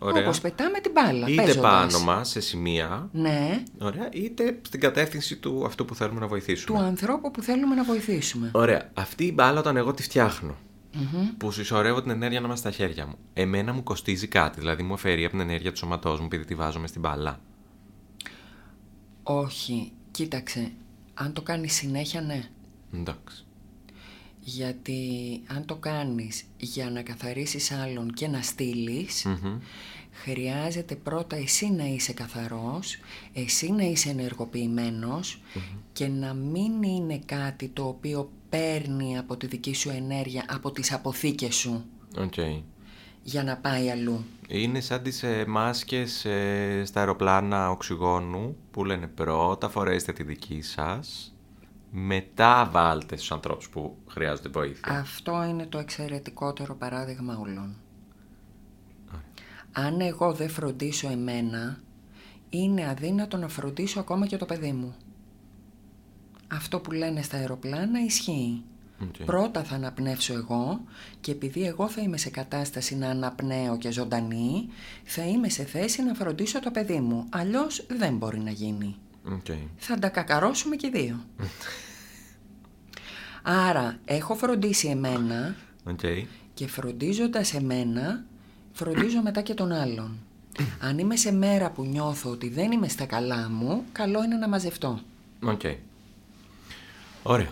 Ωραία. 0.00 0.22
Όπως 0.22 0.40
πετάμε 0.40 0.78
την 0.80 0.92
μπάλα, 0.92 1.28
είτε 1.28 1.42
παίζοντας. 1.42 1.70
πάνω 1.72 2.04
μας 2.04 2.28
σε 2.28 2.40
σημεία, 2.40 3.08
Ναι, 3.12 3.62
ωραία, 3.78 4.08
είτε 4.12 4.60
στην 4.62 4.80
κατεύθυνση 4.80 5.36
του 5.36 5.64
αυτού 5.66 5.84
που 5.84 5.94
θέλουμε 5.94 6.20
να 6.20 6.26
βοηθήσουμε. 6.26 6.78
του 6.78 6.84
ανθρώπου 6.84 7.30
που 7.30 7.42
θέλουμε 7.42 7.74
να 7.74 7.84
βοηθήσουμε. 7.84 8.50
Ωραία. 8.54 8.90
Αυτή 8.94 9.24
η 9.24 9.32
μπάλα 9.34 9.58
όταν 9.58 9.76
εγώ 9.76 9.94
τη 9.94 10.02
φτιαχνω 10.02 10.56
που 11.38 11.50
συσσωρεύω 11.50 12.02
την 12.02 12.10
ενέργεια 12.10 12.40
να 12.40 12.46
είμαστε 12.46 12.70
στα 12.72 12.84
χέρια 12.84 13.06
μου, 13.06 13.14
εμένα 13.32 13.72
μου 13.72 13.82
κοστίζει 13.82 14.26
κάτι, 14.28 14.60
δηλαδή 14.60 14.82
μου 14.82 14.92
αφαιρεί 14.94 15.22
από 15.24 15.30
την 15.30 15.40
ενέργεια 15.40 15.70
του 15.72 15.78
σώματός 15.78 16.18
μου 16.20 16.26
επειδή 16.26 16.44
τη 16.44 16.54
βάζω 16.54 16.80
μες 16.80 16.88
στην 16.88 17.00
μπάλα. 17.00 17.40
Όχι, 19.22 19.92
κοίταξε, 20.10 20.72
αν 21.14 21.32
το 21.32 21.42
κάνεις 21.42 21.74
συνέχεια, 21.74 22.20
ναι. 22.20 22.42
Εντάξει. 22.94 23.44
Γιατί 24.50 25.00
αν 25.46 25.64
το 25.64 25.74
κάνεις 25.76 26.44
για 26.56 26.90
να 26.90 27.02
καθαρίσεις 27.02 27.70
άλλον 27.72 28.12
και 28.12 28.28
να 28.28 28.42
στείλεις, 28.42 29.24
Μμμ. 29.24 29.58
χρειάζεται 30.12 30.94
πρώτα 30.94 31.36
εσύ 31.36 31.70
να 31.70 31.84
είσαι 31.84 32.12
καθαρός, 32.12 32.98
εσύ 33.32 33.72
να 33.72 33.82
είσαι 33.82 34.08
ενεργοποιημένος 34.10 35.40
και 35.92 36.06
να 36.08 36.34
μην 36.34 36.82
είναι 36.82 37.20
κάτι 37.26 37.68
το 37.68 37.84
οποίο 37.86 38.30
παίρνει 38.48 39.18
από 39.18 39.36
τη 39.36 39.46
δική 39.46 39.74
σου 39.74 39.90
ενέργεια, 39.90 40.44
από 40.48 40.70
τις 40.70 40.92
αποθήκες 40.92 41.54
σου 41.54 41.84
Οκ. 42.18 42.34
για 43.22 43.42
να 43.44 43.56
πάει 43.56 43.90
αλλού. 43.90 44.24
Είναι 44.48 44.80
σαν 44.80 45.02
τις 45.02 45.22
ε, 45.22 45.44
μάσκες 45.48 46.24
ε, 46.24 46.82
στα 46.86 47.00
αεροπλάνα 47.00 47.70
οξυγόνου 47.70 48.56
που 48.70 48.84
λένε 48.84 49.06
πρώτα 49.06 49.68
φορέστε 49.68 50.12
τη 50.12 50.22
δική 50.22 50.62
σας, 50.62 51.32
μετά 51.90 52.68
βάλτε 52.72 53.16
στους 53.16 53.32
ανθρώπους 53.32 53.68
που 53.68 53.96
χρειάζονται 54.06 54.48
βοήθεια. 54.48 54.98
Αυτό 54.98 55.44
είναι 55.48 55.66
το 55.66 55.78
εξαιρετικότερο 55.78 56.74
παράδειγμα 56.74 57.38
όλων. 57.38 57.76
Αν 59.72 60.00
εγώ 60.00 60.32
δεν 60.32 60.48
φροντίσω 60.48 61.08
εμένα, 61.10 61.80
είναι 62.50 62.88
αδύνατο 62.88 63.36
να 63.36 63.48
φροντίσω 63.48 64.00
ακόμα 64.00 64.26
και 64.26 64.36
το 64.36 64.46
παιδί 64.46 64.72
μου. 64.72 64.94
Αυτό 66.48 66.80
που 66.80 66.90
λένε 66.90 67.22
στα 67.22 67.36
αεροπλάνα 67.36 68.04
ισχύει. 68.04 68.62
Οκ. 69.02 69.24
Πρώτα 69.24 69.62
θα 69.64 69.74
αναπνεύσω 69.74 70.34
εγώ 70.34 70.80
και 71.20 71.30
επειδή 71.30 71.66
εγώ 71.66 71.88
θα 71.88 72.00
είμαι 72.00 72.16
σε 72.16 72.30
κατάσταση 72.30 72.96
να 72.96 73.08
αναπνέω 73.08 73.78
και 73.78 73.90
ζωντανή, 73.90 74.68
θα 75.04 75.26
είμαι 75.26 75.48
σε 75.48 75.64
θέση 75.64 76.02
να 76.02 76.14
φροντίσω 76.14 76.60
το 76.60 76.70
παιδί 76.70 77.00
μου. 77.00 77.26
Αλλιώς 77.30 77.86
δεν 77.88 78.16
μπορεί 78.16 78.38
να 78.38 78.50
γίνει. 78.50 78.96
Οκ. 79.32 79.46
Θα 79.76 79.98
τα 79.98 80.08
κακαρώσουμε 80.08 80.76
και 80.76 80.86
οι 80.86 80.90
δύο. 80.90 81.24
Άρα, 83.42 83.98
έχω 84.04 84.34
φροντίσει 84.34 84.88
εμένα 84.88 85.54
Οκ. 85.84 86.00
και 86.54 86.66
φροντίζοντας 86.66 87.54
εμένα, 87.54 88.24
φροντίζω 88.72 89.22
μετά 89.22 89.40
και 89.40 89.54
τον 89.54 89.72
άλλον. 89.72 90.18
Αν 90.80 90.98
είμαι 90.98 91.16
σε 91.16 91.32
μέρα 91.32 91.70
που 91.70 91.84
νιώθω 91.84 92.30
ότι 92.30 92.48
δεν 92.48 92.70
είμαι 92.70 92.88
στα 92.88 93.06
καλά 93.06 93.48
μου, 93.50 93.84
καλό 93.92 94.24
είναι 94.24 94.36
να 94.36 94.48
μαζευτώ. 94.48 95.00
Οκ. 95.42 95.60
Ωραία. 97.22 97.48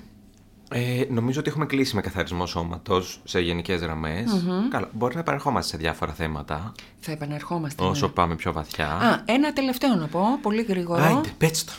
Ε, 0.70 1.04
νομίζω 1.10 1.40
ότι 1.40 1.48
έχουμε 1.48 1.66
κλείσει 1.66 1.94
με 1.94 2.00
καθαρισμό 2.00 2.46
σώματος 2.46 3.20
σε 3.24 3.40
γενικές 3.40 3.80
γραμμές. 3.80 4.44
Καλά, 4.70 4.88
μπορεί 4.92 5.14
να 5.14 5.20
επανερχόμαστε 5.20 5.70
σε 5.70 5.76
διάφορα 5.82 6.12
θέματα 6.12 6.72
Θα 6.98 7.12
επανερχόμαστε. 7.12 7.84
όσο 7.84 8.06
ναι. 8.06 8.12
πάμε 8.12 8.34
πιο 8.36 8.52
βαθιά. 8.52 8.88
Α, 8.88 9.22
ένα 9.24 9.52
τελευταίο 9.52 9.94
να 9.94 10.06
πω, 10.06 10.20
πολύ 10.42 10.62
γρήγορο. 10.62 11.02
Άιντε, 11.02 11.28
πες 11.38 11.64
το. 11.64 11.72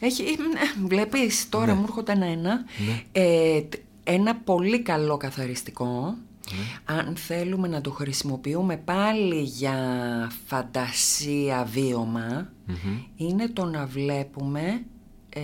Έχει, 0.00 0.22
ε, 0.22 0.84
βλέπεις, 0.86 1.48
τώρα 1.48 1.66
Ναι. 1.66 1.72
μου 1.74 1.82
έρχονται 1.82 2.12
ένα-ένα. 2.12 2.64
Ε, 3.12 3.60
τ- 3.60 3.74
ένα 4.04 4.34
πολύ 4.34 4.82
καλό 4.82 5.16
καθαριστικό. 5.16 6.16
Ναι. 6.50 6.96
Αν 6.98 7.16
θέλουμε 7.16 7.68
να 7.68 7.80
το 7.80 7.90
χρησιμοποιούμε 7.90 8.76
πάλι 8.76 9.40
για 9.42 9.76
φαντασία 10.46 11.64
βίωμα, 11.72 12.48
είναι 13.16 13.48
το 13.48 13.64
να 13.64 13.86
βλέπουμε 13.86 14.82
ε, 15.28 15.40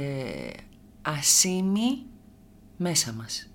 ασήμι 1.03 1.99
μέσα 2.83 3.13
μας. 3.13 3.49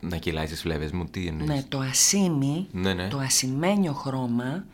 Να 0.00 0.16
κυλάει 0.16 0.46
τις 0.46 0.60
φλέβες 0.60 0.90
μου, 0.92 1.04
τι 1.04 1.26
εννοείς; 1.26 1.48
Ναι, 1.48 1.62
το 1.68 1.78
ασήμι, 1.78 2.66
Ναι, 2.72 2.94
ναι. 2.94 3.08
το 3.08 3.18
ασημένιο 3.18 3.92
χρώμα, 3.92 4.64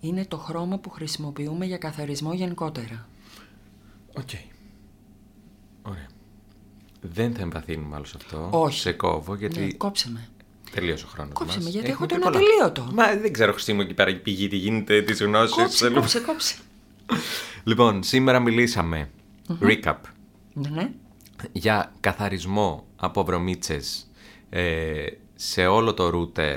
είναι 0.00 0.24
το 0.24 0.36
χρώμα 0.36 0.78
που 0.78 0.90
χρησιμοποιούμε 0.90 1.64
για 1.66 1.78
καθαρισμό 1.78 2.32
γενικότερα. 2.34 3.08
Οκ. 4.18 4.28
Ωραία. 5.82 6.06
Δεν 7.00 7.34
θα 7.34 7.42
εμβαθύνουμε 7.42 7.96
άλλο 7.96 8.04
σε 8.04 8.14
αυτό. 8.16 8.48
Όχι. 8.52 8.80
Σε 8.80 8.92
κόβω 8.92 9.34
γιατί. 9.34 9.60
Ναι, 9.60 9.72
κόψε 9.72 10.10
με. 10.10 10.28
Τελείωσε 10.70 11.04
ο 11.04 11.08
χρόνος. 11.08 11.32
Κόψε 11.34 11.60
με, 11.62 11.70
γιατί 11.70 11.90
Έχουμε 11.90 12.06
έχω 12.10 12.14
πει 12.14 12.22
τον 12.22 12.32
πολλά. 12.32 12.38
ατελείωτο. 12.46 12.90
Μα 12.94 13.16
δεν 13.20 13.32
ξέρω, 13.32 13.52
Χριστί 13.52 13.72
μου, 13.72 13.80
εκεί 13.80 13.94
πέρα 13.94 14.10
η 14.10 14.14
πηγή, 14.18 14.48
τι 14.48 14.56
γίνεται, 14.56 15.02
τις 15.02 15.22
γνώσεις. 15.22 15.56
Κόψε, 15.56 15.90
κόψε, 15.90 16.20
κόψε. 16.20 16.56
Λοιπόν, 17.64 18.02
σήμερα 18.02 18.40
μιλήσαμε, 18.40 19.10
recap, 19.60 19.94
Ναι, 20.52 20.68
ναι. 20.68 20.90
Για 21.52 21.92
καθαρισμό 22.00 22.84
από 22.96 23.24
βρωμίτσες 23.24 24.06
ε, 24.50 25.06
σε 25.34 25.66
όλο 25.66 25.94
το 25.94 26.10
router, 26.14 26.56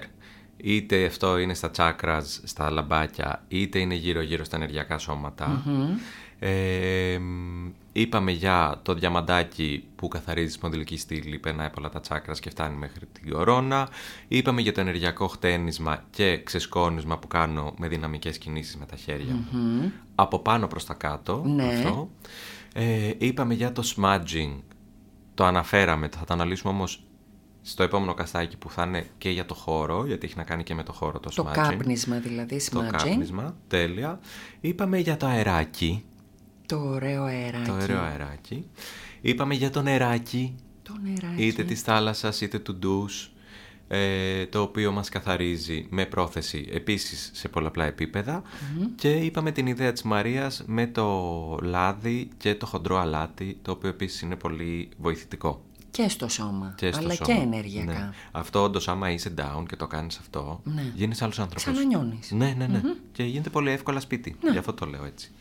είτε 0.57 1.05
αυτό 1.05 1.37
είναι 1.37 1.53
στα 1.53 1.71
chakras, 1.77 2.23
στα 2.43 2.69
λαμπάκια, 2.69 3.43
είτε 3.47 3.79
είναι 3.79 3.95
γύρω-γύρω 3.95 4.43
στα 4.43 4.55
ενεργειακά 4.55 4.97
σώματα. 4.97 5.63
Ε, 6.43 7.17
μ, 7.19 7.69
είπαμε 7.91 8.31
για 8.31 8.79
το 8.83 8.93
διαμαντάκι 8.93 9.83
που 9.95 10.07
καθαρίζει 10.07 10.47
τη 10.47 10.53
σπονδυλική 10.53 10.97
στήλη, 10.97 11.39
περνάει 11.39 11.67
από 11.67 11.75
όλα 11.79 11.89
τα 11.89 11.99
τσάκρας 11.99 12.39
και 12.39 12.49
φτάνει 12.49 12.75
μέχρι 12.75 13.05
την 13.11 13.31
κορώνα. 13.31 13.89
Είπαμε 14.27 14.61
για 14.61 14.71
το 14.71 14.81
ενεργειακό 14.81 15.27
χτένισμα 15.27 16.03
και 16.09 16.41
ξεσκόνισμα 16.43 17.17
που 17.17 17.27
κάνω 17.27 17.73
με 17.77 17.87
δυναμικές 17.87 18.37
κινήσεις 18.37 18.77
με 18.77 18.85
τα 18.85 18.95
χέρια 18.95 19.33
μου. 19.33 19.91
Από 20.15 20.39
πάνω 20.39 20.67
προς 20.67 20.85
τα 20.85 20.93
κάτω. 20.93 21.43
Ναι. 21.45 21.63
Αυτό. 21.63 22.09
Ε, 22.73 23.11
είπαμε 23.17 23.53
για 23.53 23.71
το 23.71 23.83
smudging. 23.95 24.53
Το 25.33 25.45
αναφέραμε, 25.45 26.09
θα 26.17 26.25
το 26.25 26.33
αναλύσουμε 26.33 26.73
όμως 26.73 27.03
στο 27.61 27.83
επόμενο 27.83 28.13
καστάκι 28.13 28.57
που 28.57 28.69
θα 28.69 28.83
είναι 28.83 29.05
και 29.17 29.29
για 29.29 29.45
το 29.45 29.53
χώρο, 29.53 30.05
γιατί 30.05 30.25
έχει 30.25 30.37
να 30.37 30.43
κάνει 30.43 30.63
και 30.63 30.73
με 30.75 30.83
το 30.83 30.93
χώρο 30.93 31.19
το, 31.19 31.29
Το 31.29 31.43
smudging. 31.47 31.53
κάπνισμα 31.53 32.17
δηλαδή, 32.19 32.61
Το 32.71 32.79
smudging. 32.79 32.89
κάπνισμα, 32.91 33.55
τέλεια. 33.67 34.19
Είπαμε 34.61 34.97
για 34.97 35.17
το 35.17 35.25
αεράκι, 35.25 36.03
Το 36.65 36.77
ωραίο 36.77 37.23
αεράκι. 37.23 37.65
το 37.65 37.73
ωραίο 37.73 37.99
αεράκι. 38.01 38.67
Είπαμε 39.21 39.53
για 39.53 39.69
το 39.69 39.81
νεράκι, 39.81 40.55
Το 40.83 40.93
νεράκι. 41.03 41.45
είτε 41.45 41.63
της 41.63 41.81
θάλασσας 41.81 42.41
είτε 42.41 42.59
του 42.59 42.75
ντους, 42.75 43.31
ε, 43.93 44.45
το 44.45 44.61
οποίο 44.61 44.91
μας 44.91 45.09
καθαρίζει 45.09 45.85
με 45.89 46.05
πρόθεση 46.05 46.67
επίσης 46.71 47.29
σε 47.33 47.47
πολλαπλά 47.49 47.85
επίπεδα. 47.85 48.41
Και 48.95 49.11
είπαμε 49.11 49.51
την 49.51 49.67
ιδέα 49.67 49.91
της 49.91 50.01
Μαρίας 50.01 50.63
με 50.65 50.87
το 50.87 51.57
λάδι 51.61 52.29
και 52.37 52.55
το 52.55 52.65
χοντρό 52.65 52.97
αλάτι, 52.97 53.57
το 53.61 53.71
οποίο 53.71 53.89
επίσης 53.89 54.21
είναι 54.21 54.35
πολύ 54.35 54.89
βοηθητικό. 54.97 55.63
Και 55.91 56.07
στο 56.09 56.27
σώμα. 56.27 56.73
Και 56.77 56.91
στο 56.91 57.01
αλλά 57.03 57.13
σώμα. 57.13 57.33
και 57.33 57.41
ενεργειακά. 57.41 57.91
Ναι. 57.91 58.09
Αυτό 58.31 58.63
όντως, 58.63 58.87
άμα 58.87 59.11
είσαι 59.11 59.33
down 59.37 59.63
και 59.67 59.75
το 59.75 59.87
κάνεις 59.87 60.17
αυτό, 60.17 60.61
Ναι. 60.63 60.91
γίνεσαι 60.95 61.23
άλλος 61.23 61.39
άνθρωπος. 61.39 61.63
Ξανανιώνεις. 61.63 62.31
Ναι, 62.31 62.53
ναι, 62.57 62.67
ναι. 62.67 62.81
Και 63.11 63.23
γίνεται 63.23 63.49
πολύ 63.49 63.71
εύκολα 63.71 63.99
σπίτι. 63.99 64.35
Γι' 64.51 64.57
αυτό 64.57 64.73
το 64.73 64.85
λέω 64.85 65.05
έτσι. 65.05 65.31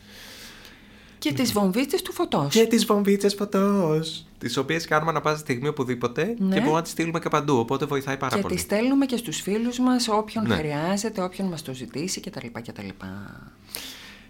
Και 1.20 1.32
τις 1.32 1.52
βομβίτσες 1.52 2.02
του 2.02 2.12
φωτός. 2.12 2.52
Και 2.54 2.66
τις 2.66 2.84
βομβίτσε 2.84 3.28
φωτός. 3.28 4.26
Τις 4.38 4.56
οποίες 4.56 4.86
κάνουμε 4.86 5.10
ανα 5.10 5.20
πάσα 5.20 5.36
στιγμή 5.38 5.68
οπουδήποτε 5.68 6.22
και 6.24 6.34
Ναι. 6.38 6.54
μπορούμε 6.58 6.72
να 6.76 6.82
τις 6.82 6.90
στείλουμε 6.92 7.18
και 7.18 7.28
παντού. 7.28 7.56
Οπότε 7.58 7.84
βοηθάει 7.84 8.16
πάρα 8.16 8.36
Και 8.36 8.42
πολύ. 8.42 8.54
τις 8.54 8.62
στέλνουμε 8.62 9.06
και 9.06 9.16
στους 9.16 9.40
φίλους 9.40 9.78
μας, 9.78 10.08
όποιον 10.08 10.46
Ναι. 10.46 10.54
χρειάζεται, 10.56 11.22
όποιον 11.22 11.48
μας 11.48 11.62
το 11.62 11.74
ζητήσει 11.74 12.20
κτλ. 12.20 12.46
κτλ. 12.66 12.88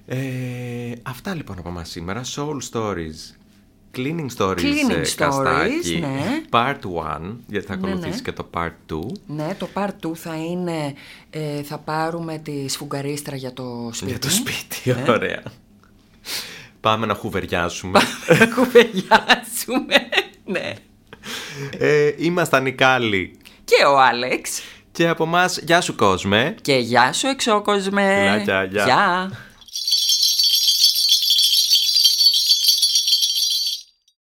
Ε, 0.07 0.93
αυτά 1.03 1.35
λοιπόν 1.35 1.59
από 1.59 1.69
εμά 1.69 1.85
σήμερα. 1.85 2.23
Soul 2.37 2.57
Stories. 2.73 3.35
Cleaning 3.97 4.27
Stories. 4.37 4.59
Cleaning 4.59 4.91
ε, 4.91 5.01
stories, 5.01 5.09
καστάκι. 5.17 5.99
ναι. 5.99 6.43
Part 6.51 6.79
1. 6.85 7.37
Γιατί 7.47 7.67
θα 7.67 7.77
Ναι, 7.77 7.87
ακολουθήσει 7.87 8.15
ναι. 8.15 8.21
και 8.23 8.33
το 8.33 8.47
Part 8.55 8.73
2. 8.93 8.99
Ναι, 9.27 9.55
το 9.59 9.69
part 9.75 10.07
2 10.07 10.15
θα 10.15 10.35
είναι, 10.37 10.95
ε, 11.31 11.63
θα 11.63 11.79
πάρουμε 11.79 12.39
τη 12.39 12.69
σφουγγαρίστρα 12.69 13.37
για 13.37 13.53
το 13.53 13.91
σπίτι. 13.93 14.11
Για 14.11 14.19
το 14.21 14.31
σπίτι, 14.31 15.11
ωραία. 15.11 15.43
Πάμε 16.81 17.07
να 17.07 17.15
χουβεριάσουμε. 17.15 18.01
Θα 18.27 18.47
κουβεντιάσουμε. 18.47 20.09
ναι. 20.45 20.73
ε, 21.79 22.15
ήμασταν 22.17 22.67
οι 22.67 22.73
Κάλλοι. 22.73 23.39
Και 23.65 23.85
ο 23.85 24.01
Άλεξ. 24.01 24.63
Και 24.93 25.09
από 25.09 25.25
εμάς, 25.25 25.59
γεια 25.59 25.81
σου 25.81 25.95
κόσμε. 25.95 26.55
Και 26.63 26.75
γεια 26.75 27.13
σου 27.13 27.27
εξώκοσμε. 27.27 28.17
Φιλάκια, 28.21 28.65
γεια. 28.65 28.85
Γεια. 28.85 29.31